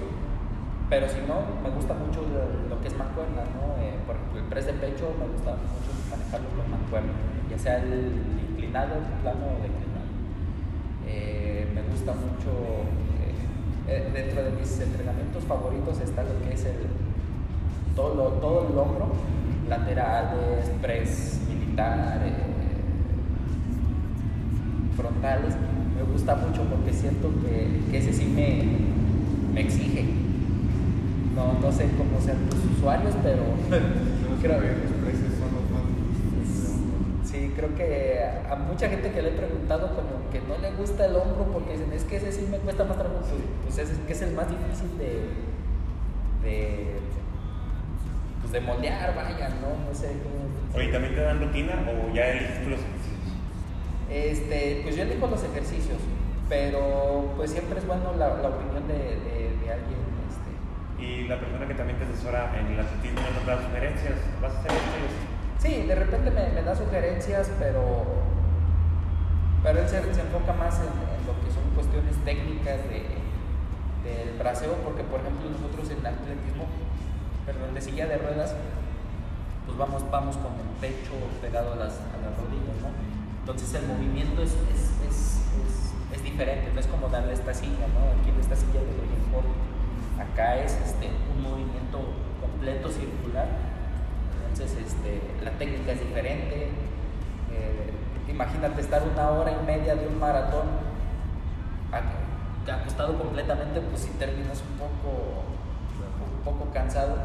[0.89, 3.77] Pero si no, me gusta mucho lo, lo que es mancuerna, ¿no?
[3.83, 7.13] Eh, por ejemplo, el press de pecho me gusta mucho manejarlo con mancuerna,
[7.51, 8.13] ya sea el
[8.49, 10.09] inclinado, el plano o declinado.
[11.07, 12.49] Eh, me gusta mucho,
[13.21, 13.37] eh,
[13.87, 17.08] eh, dentro de mis entrenamientos favoritos está lo que es el,
[17.99, 19.07] todo, lo- todo el hombro,
[19.69, 22.33] laterales, press militar, eh,
[24.97, 25.55] frontales.
[25.97, 28.63] Me gusta mucho porque siento que, que ese sí me,
[29.53, 30.05] me exige.
[31.35, 33.43] No, no sé cómo sean tus usuarios, pero
[34.43, 37.25] creo, los precios son los más difíciles de hombro.
[37.25, 41.07] sí, creo que a mucha gente que le he preguntado como que no le gusta
[41.07, 43.23] el hombro porque dicen, es que ese sí me cuesta más trabajo,
[43.67, 45.31] pues, pues es que es el más difícil de,
[46.49, 46.99] de,
[48.49, 49.87] pues de moldear, vaya, ¿no?
[49.89, 50.49] No sé cómo...
[50.75, 53.29] Oye, ¿también te dan rutina o ya eliges tú los ejercicios?
[54.11, 55.99] Este, pues yo elijo los ejercicios,
[56.49, 60.01] pero pues siempre es bueno la, la opinión de, de- de alguien.
[60.29, 61.03] Este.
[61.05, 64.55] Y la persona que también te asesora en el atletismo no te da sugerencias, vas
[64.55, 65.29] a hacer esto.
[65.59, 68.05] Sí, de repente me, me da sugerencias, pero,
[69.63, 73.05] pero él se, se enfoca más en, en lo que son cuestiones técnicas de,
[74.09, 76.65] del braceo, porque por ejemplo nosotros en atletismo,
[77.49, 78.55] perdón, de silla de ruedas,
[79.67, 82.93] pues vamos, vamos con el pecho pegado a las, a las rodillas, ¿no?
[83.41, 85.17] Entonces el movimiento es, es, es,
[86.13, 88.21] es- diferente, no es como darle esta silla, ¿no?
[88.21, 89.49] Aquí en esta silla le doy en corto.
[90.21, 91.99] Acá es este, un movimiento
[92.41, 93.49] completo circular.
[94.53, 96.69] Entonces este, la técnica es diferente.
[97.51, 97.91] Eh,
[98.29, 100.67] imagínate estar una hora y media de un maratón
[101.93, 105.43] ac- acostado completamente, pues si terminas un poco
[106.73, 107.17] cansado.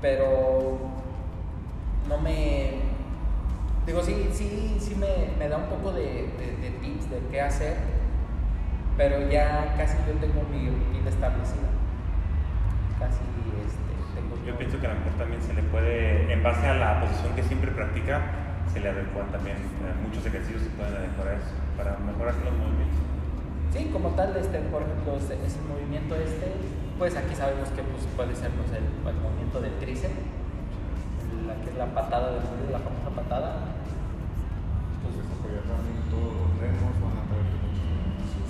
[0.00, 0.78] Pero
[2.08, 2.80] no me.
[3.86, 6.02] Digo, sí, sí, sí me, me da un poco de,
[6.38, 7.76] de- de tips de qué hacer,
[8.96, 11.68] pero ya casi yo tengo mi rutina establecida.
[12.98, 13.20] Casi
[13.64, 16.74] este, tengo Yo pienso que a lo mejor también se le puede, en base a
[16.74, 18.20] la posición que siempre practica,
[18.72, 23.00] se le adecuan también eh, muchos ejercicios se pueden adecuar eso, para mejorar los movimientos.
[23.72, 26.52] Sí, como tal, este, por ejemplo, ese, ese movimiento este,
[27.00, 30.20] pues aquí sabemos que pues, puede ser pues, el, el movimiento del tríceps,
[31.48, 33.50] la que es la patada del la famosa patada.
[35.00, 37.48] Entonces apoyar también todos los remos, van a traer.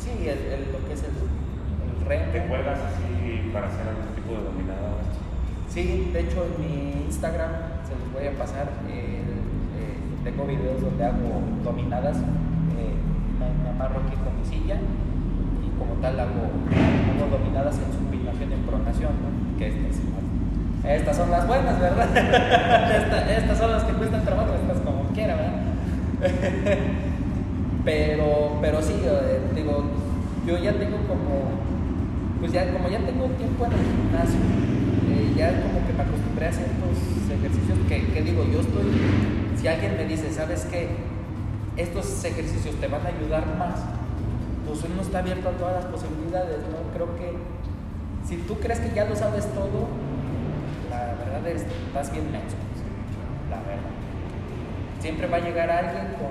[0.02, 2.26] Sí, el, el- lo que es el, el remo.
[2.34, 3.06] ¿Te cuelgas así
[3.54, 4.98] para hacer algún tipo de dominada?
[5.70, 6.74] Sí, de hecho en mi
[7.06, 8.66] Instagram se los voy a pasar.
[8.90, 9.22] eh,
[9.78, 9.94] eh,
[10.26, 12.18] tengo videos donde hago dominadas.
[12.18, 12.98] eh,
[13.38, 14.74] me, me amarro aquí con mi silla
[15.62, 18.09] y como tal hago, hago dominadas en supinación
[18.41, 19.59] en pronación, ¿no?
[19.59, 20.01] Que estas,
[20.85, 22.09] estas son las buenas, ¿verdad?
[22.16, 25.61] Esta- estas son las que cuestan trabajo, estas como quiera, ¿verdad?
[27.85, 29.85] pero, pero sí, eh, digo,
[30.47, 31.51] yo ya tengo como,
[32.41, 34.41] pues ya como ya tengo tiempo en el gimnasio,
[35.11, 36.97] eh, ya como que me acostumbré a ciertos
[37.31, 38.85] ejercicios que, que digo, yo estoy,
[39.61, 40.89] si alguien me dice, ¿sabes qué?
[41.76, 43.81] Estos ejercicios te van a ayudar más,
[44.66, 46.93] pues uno está abierto a todas las posibilidades, ¿no?
[46.93, 47.33] Creo que
[48.31, 49.91] si tú crees que ya lo sabes todo,
[50.89, 52.55] la verdad es que estás bien menso,
[53.51, 53.91] la verdad.
[55.01, 56.31] Siempre va a llegar alguien con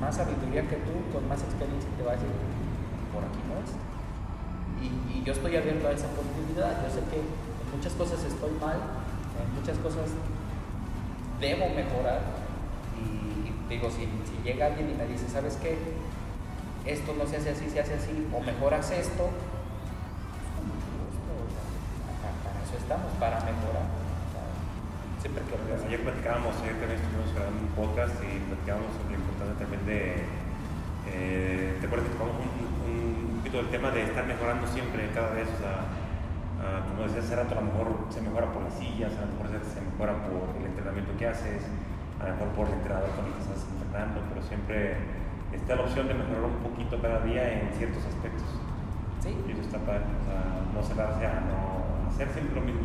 [0.00, 2.30] más sabiduría que tú, con más experiencia y te va a decir,
[3.12, 3.74] por aquí no es.
[4.86, 6.84] Y, yo estoy abierto a esa posibilidad.
[6.84, 10.14] Yo sé que en muchas cosas estoy mal, en muchas cosas
[11.40, 12.20] debo mejorar,
[13.02, 15.76] Y, digo, si, si llega alguien y me dice, ¿sabes qué?
[16.86, 19.30] Esto no se hace así, se hace así, o mejor haz esto,
[22.94, 23.86] estamos, para mejorar.
[23.90, 24.46] O sea,
[25.18, 25.54] siempre que
[25.86, 29.98] Ayer platicábamos, ayer también estuvimos grabando un podcast y platicábamos sobre la importancia también de.
[31.10, 35.10] eh, ¿Te acuerdas que tocamos un, un, un poquito del tema de estar mejorando siempre,
[35.10, 35.50] cada vez?
[35.50, 35.90] O sea,
[36.62, 39.34] ah, como decías hace rato, a lo mejor se mejora por las sillas, a lo
[39.34, 41.66] mejor se, se mejora por el entrenamiento que haces,
[42.22, 45.02] a lo mejor por el entrenador con el que estás entrenando, pero siempre
[45.50, 48.46] está la opción de mejorar un poquito cada día en ciertos aspectos.
[49.18, 51.73] Sí, Y eso está padre, o sea, no cerrarse a no
[52.14, 52.80] hacer siempre lo mismo.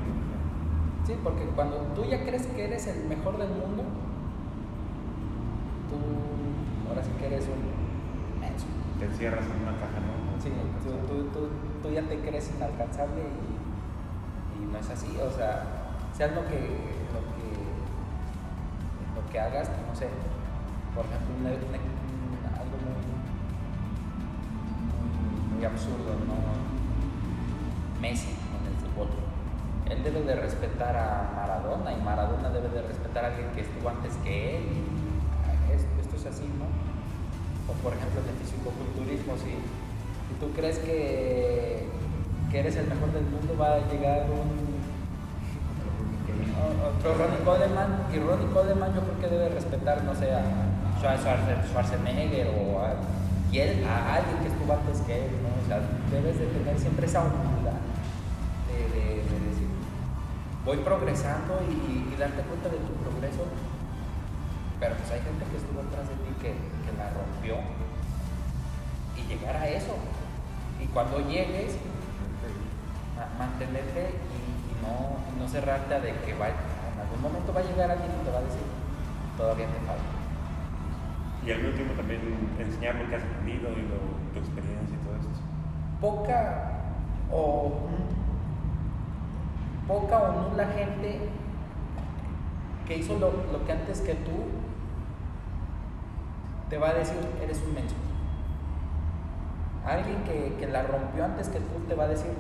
[1.05, 3.84] sí, porque cuando tú ya crees que eres el mejor del mundo,
[5.89, 5.97] tú
[6.89, 8.65] ahora sí que eres un menso.
[8.99, 10.41] Te encierras en una caja, ¿no?
[10.41, 10.51] Sí,
[10.84, 11.49] tú, tú, tú,
[11.84, 15.63] tú ya te crees inalcanzable y, y no es así, o sea,
[16.15, 16.59] seas lo que,
[17.13, 17.47] lo que,
[19.15, 20.07] lo que hagas, no sé,
[20.95, 21.53] por ejemplo, un- un-
[22.55, 23.03] algo muy,
[25.49, 26.39] muy, muy absurdo, ¿no?
[28.01, 28.36] Messi
[29.89, 33.89] Él debe de respetar a Maradona y Maradona debe de respetar a alguien que estuvo
[33.89, 34.64] antes que él.
[35.74, 36.66] Esto, es así, ¿no?
[37.72, 41.88] O por ejemplo en el fisicoculturismo, si, si tú crees que,
[42.52, 44.78] que eres el mejor del mundo, va a llegar un
[46.97, 50.41] otro Ronnie Coleman y Ronnie Coleman yo creo que debe respetar, no sé, a
[51.00, 52.93] Schwarze- Schwarzenegger o a,
[53.52, 55.50] y él, a alguien que estuvo antes que él, ¿no?
[55.64, 55.80] O sea,
[56.12, 57.59] debes de tener siempre esa humildad
[60.66, 63.45] voy progresando y, y darte cuenta de tu progreso,
[64.80, 67.55] pero pues hay gente que estuvo atrás de ti que, que la rompió
[69.18, 69.95] y llegar a eso.
[70.80, 71.76] Y cuando llegues,
[73.16, 74.39] ma- mantenerte y,
[74.72, 78.12] y no, no cerrarte a de que va, en algún momento va a llegar alguien
[78.12, 78.64] y te va a decir,
[79.38, 80.12] todavía te falta.
[81.45, 82.22] Y al mismo tiempo también
[82.60, 85.32] enseñar lo que has aprendido y lo- tu experiencia y todo esto.
[85.99, 86.80] Poca
[87.32, 87.88] o
[89.89, 91.19] poca o nula gente
[92.87, 94.31] que hizo lo, lo que antes que tú
[96.69, 97.95] te va a decir, eres un menso.
[99.85, 102.31] Alguien que, que la rompió antes que tú te va a decir,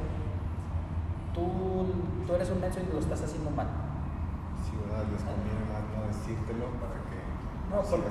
[1.33, 1.85] tú,
[2.27, 3.67] tú eres un menso y lo estás haciendo mal.
[4.63, 5.05] Sí, ¿verdad?
[5.11, 7.17] Les conviene más no decírtelo para que
[7.73, 8.03] No, por-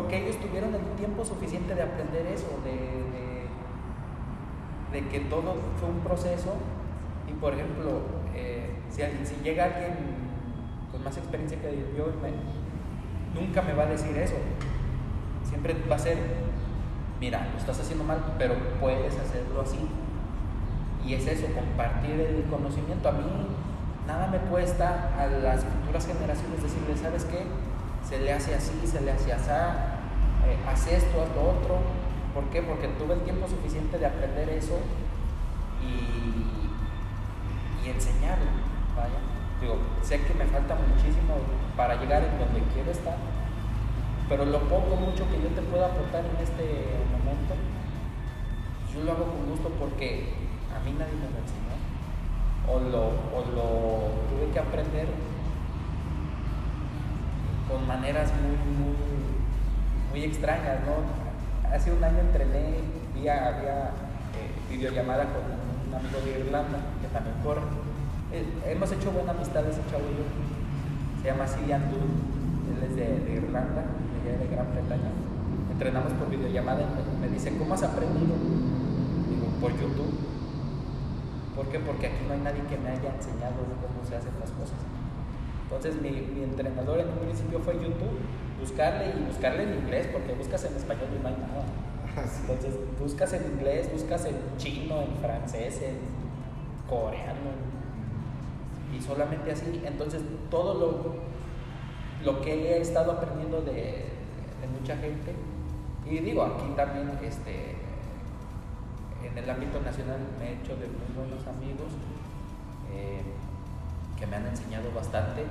[0.00, 2.72] porque ellos tuvieron el tiempo suficiente de aprender eso, de,
[3.14, 6.54] de, de que todo fue un proceso.
[7.28, 8.00] Y por ejemplo,
[8.90, 9.02] si,
[9.42, 9.94] llega alguien
[10.90, 12.12] con más experiencia que yo,
[13.34, 14.34] nunca me va a decir eso.
[15.48, 16.18] Siempre va a ser,
[17.20, 19.78] mira, lo estás haciendo mal, pero puedes hacerlo así.
[21.04, 23.08] Y es eso, compartir el conocimiento.
[23.08, 23.24] A mí
[24.06, 27.44] nada me cuesta a las futuras generaciones decirles, ¿sabes qué?
[28.06, 31.78] Se le hace así, se le hace así, eh, haz esto, haz lo otro.
[32.34, 32.62] ¿Por qué?
[32.62, 34.78] Porque tuve el tiempo suficiente de aprender eso
[35.82, 38.59] y enseñarlo.
[39.60, 41.36] Digo, sé que me falta muchísimo
[41.76, 43.16] para llegar en donde quiero estar,
[44.28, 47.54] pero lo poco mucho que yo te puedo aportar en este momento,
[48.94, 50.32] yo lo hago con gusto porque
[50.74, 51.76] a mí nadie me lo enseñó.
[52.68, 53.02] O lo,
[53.36, 53.66] o lo
[54.30, 55.08] tuve que aprender
[57.68, 58.96] con maneras muy, muy,
[60.10, 61.70] muy extrañas, ¿no?
[61.70, 62.80] Hace un año entrené
[63.14, 63.90] vía, vía
[64.34, 65.42] eh, videollamada con
[65.88, 67.89] un amigo de Irlanda que también corre.
[68.32, 70.26] Hemos hecho buena amistad ese chavo y yo.
[71.20, 72.06] Se llama Cillian Dool,
[72.70, 75.10] él es de, de Irlanda, de, allá de Gran Bretaña.
[75.72, 78.38] Entrenamos por videollamada y me, me dice, ¿cómo has aprendido?
[79.28, 80.14] Digo, por YouTube.
[81.56, 81.80] ¿Por qué?
[81.80, 84.78] Porque aquí no hay nadie que me haya enseñado cómo se hacen las cosas.
[85.64, 88.14] Entonces mi, mi entrenador en un principio fue YouTube,
[88.60, 91.66] buscarle y buscarle en inglés, porque buscas en español y no hay nada.
[92.16, 92.42] Así.
[92.42, 95.98] Entonces buscas en inglés, buscas en chino, en francés, en
[96.88, 97.79] coreano,
[98.96, 99.82] y solamente así.
[99.84, 104.08] Entonces todo lo, lo que he estado aprendiendo de,
[104.78, 105.34] mucha gente,
[106.06, 107.76] y digo, aquí también este,
[109.24, 111.92] en el ámbito nacional me he hecho de muy buenos amigos
[112.92, 113.22] eh,
[114.18, 115.44] que me han enseñado bastante.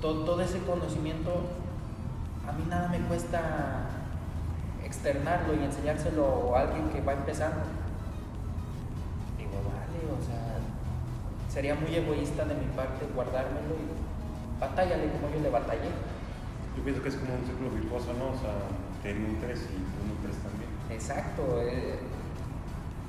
[0.00, 1.30] Todo, todo ese conocimiento,
[2.48, 3.90] a mí nada me cuesta
[4.84, 7.62] externarlo y enseñárselo a alguien que va empezando.
[9.38, 10.59] Digo, vale, o sea,
[11.50, 15.90] sería muy egoísta de mi parte guardármelo y batállale como yo le batallé.
[16.76, 18.30] Yo pienso que es como un círculo virtuoso, ¿no?
[18.30, 18.54] O sea,
[19.02, 20.70] te nutres y tú nutres también.
[20.90, 21.98] Exacto, eh,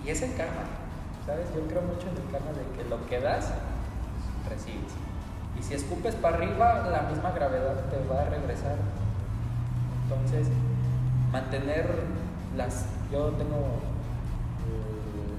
[0.03, 0.65] y es el karma,
[1.25, 1.45] ¿sabes?
[1.55, 3.53] Yo creo mucho en el karma de que lo que das,
[4.49, 4.93] recibes.
[5.59, 8.75] Y si escupes para arriba, la misma gravedad te va a regresar.
[10.03, 10.47] Entonces,
[11.31, 11.85] mantener
[12.57, 12.85] las...
[13.11, 13.90] Yo tengo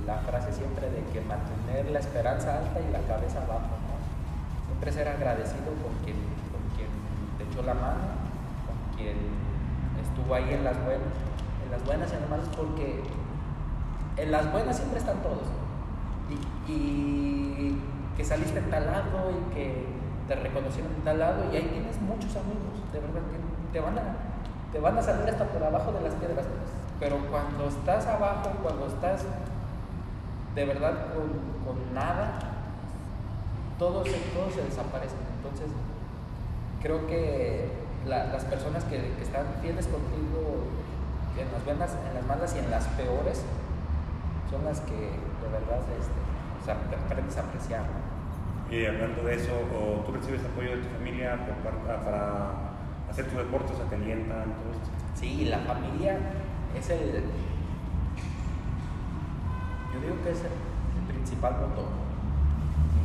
[0.06, 4.66] la frase siempre de que mantener la esperanza alta y la cabeza abajo, ¿no?
[4.66, 6.16] Siempre ser agradecido con quien,
[6.50, 6.90] con quien
[7.38, 8.18] te echó la mano,
[8.66, 9.16] con quien
[10.02, 11.14] estuvo ahí en las buenas,
[11.64, 13.02] en las buenas y en las malas, porque
[14.16, 15.46] en las buenas siempre están todos.
[16.68, 17.78] Y,
[18.16, 19.86] que saliste en tal lado y que
[20.28, 23.22] te reconocieron en tal lado y ahí tienes muchos amigos, de verdad,
[23.72, 24.02] te van a,
[24.70, 26.44] te van a salir hasta por abajo de las piedras.
[27.00, 29.24] Pero cuando estás abajo, cuando estás
[30.54, 31.28] de verdad con,
[31.64, 32.38] con nada,
[33.78, 35.14] todo se, todo se desaparece.
[35.36, 35.68] Entonces,
[36.82, 37.70] creo que
[38.06, 40.64] la- las personas que, que están fieles contigo
[41.38, 43.42] en las buenas, en las malas y en las peores,
[44.50, 46.20] son las que de verdad este,
[46.60, 47.84] o sea, te aprendes a apreciar.
[48.70, 52.50] Y hablando de eso, ¿o ¿tú recibes apoyo de tu familia por par- para
[53.10, 53.72] hacer tus deportes?
[53.72, 54.88] O sea, te alientan, todo esto.
[55.14, 56.18] Sí, la familia
[56.78, 57.24] es el.
[59.92, 60.52] Yo digo que es el,
[61.06, 61.84] principal motor.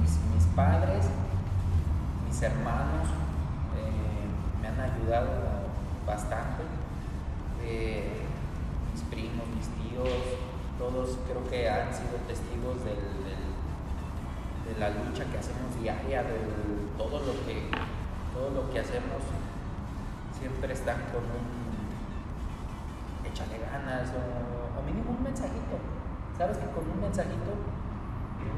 [0.01, 1.05] Mis, padres,
[2.25, 3.07] mis hermanos
[3.75, 5.29] eh, me han ayudado
[6.05, 6.63] bastante.
[7.63, 8.21] Eh,
[8.93, 10.09] mis primos, mis tíos,
[10.77, 12.95] todos creo que han sido testigos de
[14.79, 16.38] la lucha que hacemos diaria, de
[16.97, 17.69] todo lo que,
[18.33, 19.23] todo lo que hacemos
[20.38, 21.67] siempre están con un
[23.25, 25.97] échale ganas o, o mínimo un mensajito.
[26.38, 27.51] Sabes que con un mensajito,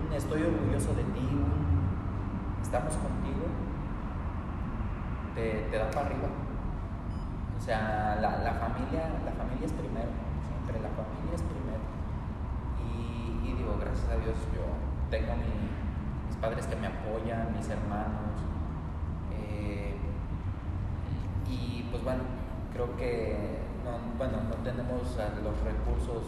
[0.08, 3.46] un estoy orgulloso de ti, un estamos contigo,
[5.36, 6.28] te, te da para arriba.
[7.58, 10.10] O sea, la, familia, la familia es primero,
[10.48, 11.84] siempre la familia es primero.
[12.84, 14.64] Y, digo, gracias a Dios yo
[15.10, 15.70] tengo mi-
[16.28, 18.36] mis padres que me apoyan, mis hermanos.
[19.34, 19.96] eh,
[21.50, 22.24] y pues bueno,
[22.74, 25.02] creo que no, bueno, no tenemos
[25.44, 26.24] los recursos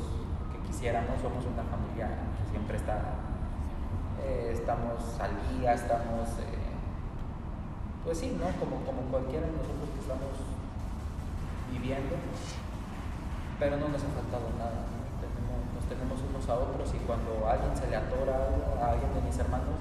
[0.72, 2.08] quisiéramos, somos una familia
[2.40, 3.20] que siempre está,
[4.24, 6.72] eh, estamos al día, estamos, eh,
[8.08, 8.48] pues sí, ¿no?
[8.56, 10.32] Como, como cualquiera de nosotros que estamos
[11.76, 12.16] viviendo,
[13.60, 14.88] pero no nos ha faltado nada,
[15.76, 19.22] nos tenemos unos a otros y cuando alguien se le atora algo, a alguien de
[19.28, 19.76] mis hermanos,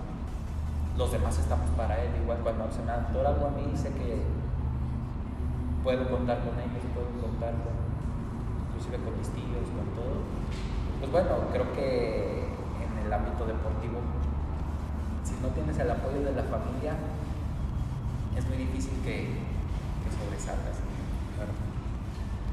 [0.99, 4.27] los demás estamos para él, igual cuando se me atora algo a mí, sé que
[5.87, 7.79] puedo contar con ellos, puedo contar con,
[8.75, 10.19] inclusive con mis tíos, con todo.
[11.11, 12.47] Pues bueno, creo que
[12.79, 13.99] en el ámbito deportivo,
[15.27, 16.95] si no tienes el apoyo de la familia,
[18.39, 20.79] es muy difícil que, que sobresalgas.
[21.35, 21.51] Claro.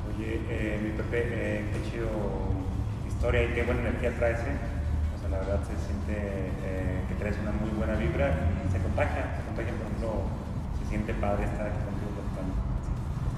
[0.09, 2.09] Oye, eh, mi Pepe, eh, qué chido
[3.05, 4.57] historia y qué buena energía traes, ¿eh?
[5.13, 6.17] O sea, la verdad se siente
[6.65, 10.09] eh, que traes una muy buena vibra y se contagia, se contagia, por ejemplo,
[10.81, 12.25] se siente padre estar aquí contigo.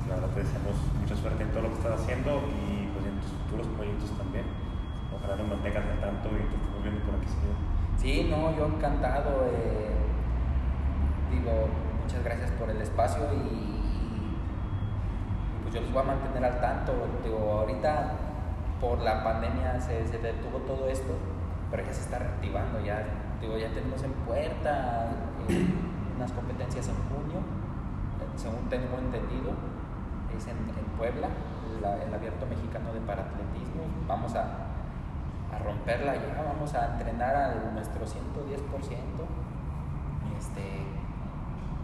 [0.07, 3.19] La verdad te deseamos mucha suerte en todo lo que estás haciendo y pues en
[3.19, 4.58] tus futuros proyectos también.
[5.29, 6.57] Tanto y te
[7.05, 7.53] por aquí seguido.
[7.97, 9.45] Sí, no, yo encantado.
[9.45, 9.91] eh,
[11.31, 11.51] digo,
[12.01, 13.85] muchas gracias por el espacio y,
[15.61, 16.93] pues yo los voy a mantener al tanto.
[17.23, 18.11] Digo, ahorita
[18.81, 21.13] por la pandemia se, se detuvo todo esto,
[21.69, 22.79] pero ya se está reactivando.
[22.83, 23.03] Ya,
[23.41, 25.11] digo, ya tenemos en puerta
[25.47, 25.67] eh,
[26.17, 27.39] unas competencias en junio,
[28.35, 29.51] según tengo entendido,
[30.35, 30.57] es en,
[30.97, 31.29] Puebla,
[31.81, 33.83] la- el abierto mexicano de paratletismo.
[34.07, 34.68] Vamos a,
[35.53, 38.09] a romperla ya, vamos a entrenar a nuestro 110%,
[40.37, 40.61] este,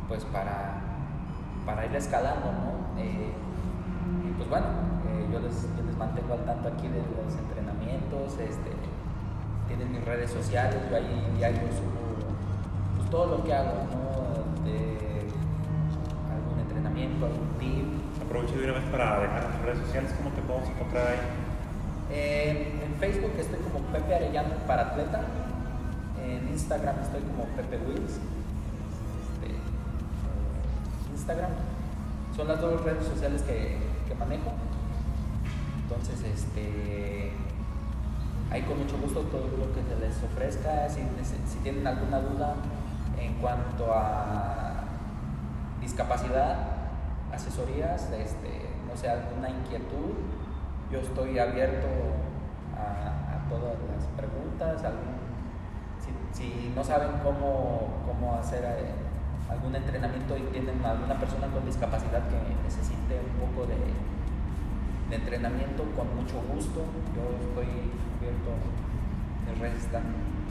[0.08, 0.82] pues para,
[1.66, 3.02] para ir escalando, ¿no?
[3.02, 3.32] Eh,
[4.28, 4.68] y pues bueno,
[5.08, 8.72] eh, yo, les, yo les mantengo al tanto aquí de los entrenamientos, este,
[9.68, 12.26] tienen mis redes sociales, yo ahí diario subo
[12.98, 14.64] pues, todo lo que hago, ¿no?
[14.64, 15.26] De
[16.32, 20.42] algún entrenamiento, algún tip, Aprovecho de una vez para dejar las redes sociales, ¿cómo te
[20.42, 21.45] podemos encontrar ahí?
[22.12, 25.22] En, Facebook estoy como Pepe Arellano para atleta.
[26.24, 28.20] En Instagram estoy como Pepe Wills.
[29.34, 29.56] Este,
[31.12, 31.52] Instagram.
[32.36, 33.78] Son las dos redes sociales que,
[34.18, 34.54] manejo.
[35.84, 37.34] Entonces, este,
[38.50, 40.90] ahí con mucho gusto todo lo que se les ofrezca.
[40.90, 41.02] Si,
[41.52, 42.56] si tienen alguna duda
[43.20, 44.86] en cuanto a
[45.82, 46.58] discapacidad,
[47.34, 50.16] asesorías, este, no sé, alguna inquietud,
[50.96, 51.88] yo estoy abierto
[52.76, 54.82] a, todas las preguntas.
[56.32, 58.92] si, no saben cómo, cómo hacer eh,
[59.50, 63.76] algún entrenamiento y tienen alguna persona con discapacidad que necesite un poco de,
[65.16, 66.82] entrenamiento, con mucho gusto,
[67.16, 67.68] yo estoy
[68.18, 68.58] abierto,
[69.60, 70.04] redes están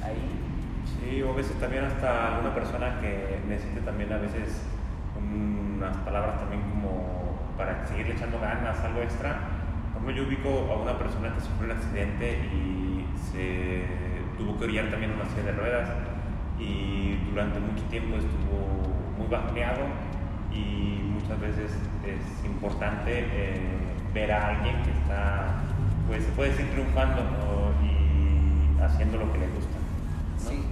[0.02, 0.40] ahí.
[0.86, 4.62] Sí, o a veces también hasta alguna persona que necesite también a veces
[5.18, 7.24] unas palabras también como
[7.56, 9.53] para seguirle echando ganas, algo extra.
[9.94, 13.84] Como yo ubico a una persona que sufrió un accidente y se
[14.36, 15.88] tuvo que orillar también una silla de ruedas
[16.58, 18.84] y durante mucho tiempo estuvo
[19.16, 19.86] muy bajoneado
[20.52, 21.72] y muchas veces
[22.04, 23.60] es importante eh,
[24.12, 25.62] ver a alguien que está,
[26.06, 27.22] pues se puede decir, triunfando
[27.82, 29.76] y haciendo lo que le gusta.
[30.38, 30.62] Sí,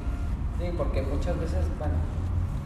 [0.58, 1.94] sí, porque muchas veces, bueno,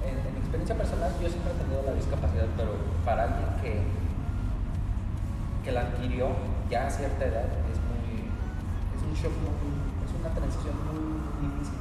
[0.04, 3.80] en, mi experiencia personal yo siempre he tenido la discapacidad, pero para alguien que,
[5.66, 6.28] que la adquirió
[6.70, 8.30] ya a cierta edad es muy,
[8.94, 9.34] es un shock,
[10.06, 11.80] es una transición muy difícil,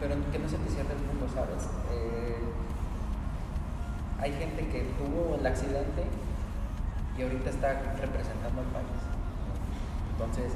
[0.00, 1.70] pero que no se te cierre el mundo, ¿sabes?
[1.92, 2.36] Eh,
[4.18, 6.02] hay gente que tuvo el accidente
[7.16, 9.02] y ahorita está representando al país.
[10.10, 10.52] Entonces,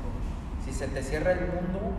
[0.65, 1.95] si se te cierra el mundo,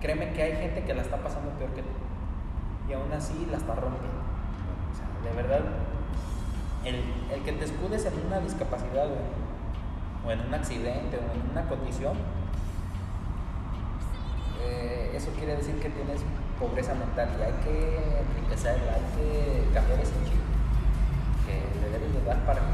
[0.00, 1.88] créeme que hay gente que la está pasando peor que tú.
[2.88, 4.24] Y aún así la está rompiendo.
[5.24, 5.60] De verdad,
[6.86, 12.16] el, que te escudes en una discapacidad o, en un accidente o en una condición,
[14.62, 16.22] eh, eso quiere decir que tienes
[16.58, 20.40] pobreza mental y hay que enriquecerla, hay que cambiar ese chip
[21.46, 22.66] que le debe de dar para que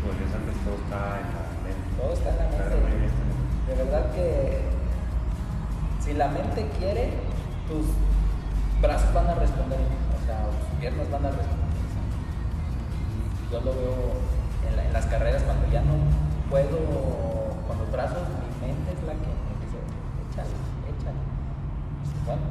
[0.00, 1.86] Como antes, todo está en la mente.
[1.98, 3.34] Todo está en la mente.
[3.68, 4.60] De verdad que
[6.00, 7.10] si la mente quiere,
[7.66, 7.86] tus
[8.80, 11.53] brazos van a responder, o sea, tus piernas van a responder.
[13.44, 13.94] Y yo lo veo
[14.64, 15.94] en, las carreras cuando ya no
[16.48, 16.78] puedo
[17.68, 19.78] con los brazos, mi mente es la que me dice,
[20.30, 20.54] échale,
[20.88, 21.20] échale.
[22.24, 22.42] Bueno,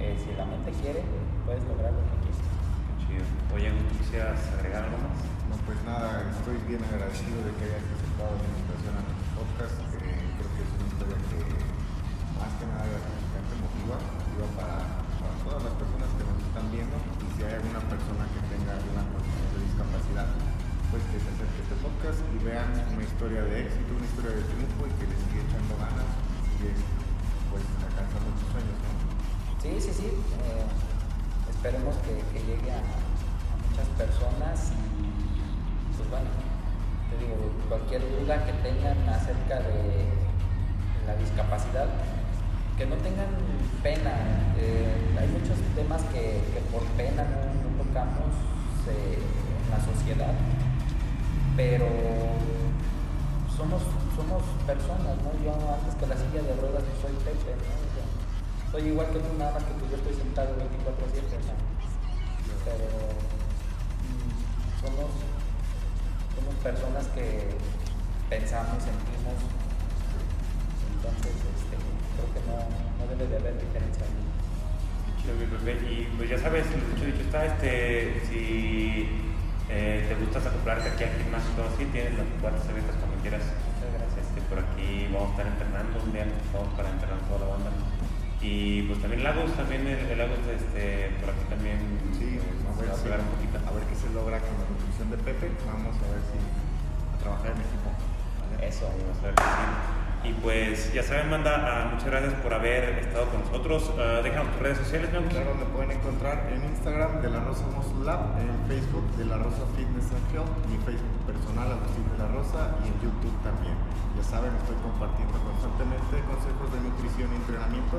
[0.00, 1.00] eh, si la mente quiere,
[1.46, 2.42] puedes lograr lo que quieres.
[2.42, 3.24] Qué chido.
[3.54, 5.16] Oye, ¿quisieras agregar algo más?
[5.48, 9.76] No, pues nada, estoy bien agradecido de que hayas aceptado la invitación a nuestro podcast.
[10.00, 11.38] Eh, creo que es una historia que
[12.36, 14.76] más que nada gratificante, motiva, motiva para,
[15.22, 18.72] para, todas las personas que nos están viendo y si hay alguna persona que tenga
[18.74, 20.26] alguna de discapacidad,
[20.92, 24.44] pues que se acerque este podcast y vean una historia de éxito, una historia de
[24.44, 26.72] triunfo y que le sigue echando ganas y sigue
[27.48, 28.76] pues alcanzando sus sueños.
[29.64, 30.08] Sí, sí, sí.
[30.12, 30.68] Eh,
[31.48, 36.28] esperemos que, llegue a, a, muchas personas y pues bueno,
[37.08, 37.40] te digo,
[37.72, 40.12] cualquier duda que tengan acerca de
[41.08, 41.88] la discapacidad,
[42.76, 43.32] que no tengan
[43.82, 44.12] pena.
[44.60, 46.36] Eh, hay muchos temas que,
[46.68, 48.36] por pena no, tocamos
[48.92, 50.34] eh, en la sociedad,
[51.56, 51.86] pero
[53.56, 53.82] somos,
[54.16, 55.30] somos personas, ¿no?
[55.44, 57.54] Yo antes que la silla de ruedas soy Pepe,
[58.70, 60.64] soy igual que tú, nada más que tú, yo estoy sentado 24-7,
[62.64, 62.88] pero
[64.00, 64.32] mm,
[64.80, 65.10] somos,
[66.34, 67.52] somos personas que
[68.30, 69.36] pensamos, sentimos,
[70.96, 72.56] entonces este, creo que no,
[72.96, 74.06] no debe de haber diferencia.
[75.22, 79.21] Y pues ya sabes, dicho, dicho está, este, si
[79.72, 83.40] eh, te gustas acoplarte aquí al gimnasio todo así, tienes las puertas abiertas cuando quieras.
[83.40, 84.20] Muchas gracias.
[84.20, 87.70] Este, por aquí vamos a estar entrenando un día, vamos para entrenar toda la banda.
[88.44, 91.80] Y pues también Lagos, también el, el Lagos, este, por aquí también
[92.12, 92.36] sí,
[92.68, 93.56] vamos a, ver un poquito.
[93.64, 97.16] A ver qué se logra con la nutrición de Pepe, vamos a ver si a
[97.16, 97.88] trabajar en equipo.
[98.60, 100.01] Eso, vamos a ver si sí.
[100.22, 103.90] Y pues ya saben, manda, uh, muchas gracias por haber estado con nosotros.
[103.90, 105.18] Uh, tus redes sociales, ¿no?
[105.26, 109.38] Claro, me pueden encontrar en Instagram de la Rosa Muscle Lab, en Facebook de la
[109.38, 113.74] Rosa Fitness and Health, mi Facebook personal Agustín de la Rosa y en YouTube también.
[114.14, 117.98] Ya saben, estoy compartiendo constantemente consejos de nutrición y entrenamiento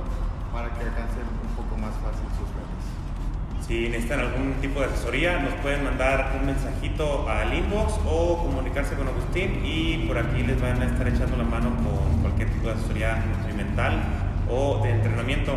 [0.56, 2.93] para que alcancen un poco más fácil sus metas.
[3.68, 8.94] Si necesitan algún tipo de asesoría, nos pueden mandar un mensajito al inbox o comunicarse
[8.96, 12.68] con Agustín y por aquí les van a estar echando la mano con cualquier tipo
[12.68, 14.04] de asesoría nutrimental
[14.50, 15.56] o de entrenamiento.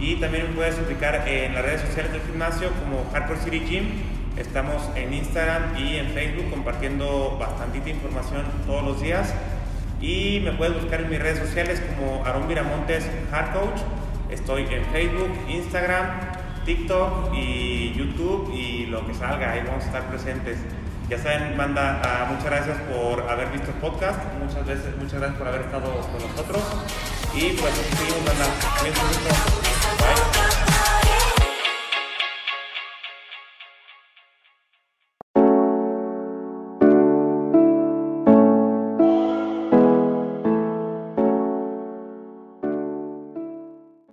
[0.00, 3.84] Y también puedes ubicar en las redes sociales del gimnasio como Hardcore City Gym.
[4.36, 9.32] Estamos en Instagram y en Facebook compartiendo bastantita información todos los días.
[10.00, 13.80] Y me puedes buscar en mis redes sociales como Aaron Viramontes Hard Coach.
[14.28, 16.33] Estoy en Facebook, Instagram,
[16.64, 20.58] TikTok y YouTube y lo que salga, ahí vamos a estar presentes.
[21.08, 25.38] Ya saben, banda, uh, muchas gracias por haber visto el podcast, muchas veces, muchas gracias
[25.38, 26.62] por haber estado con nosotros
[27.34, 29.63] y pues seguimos, banda.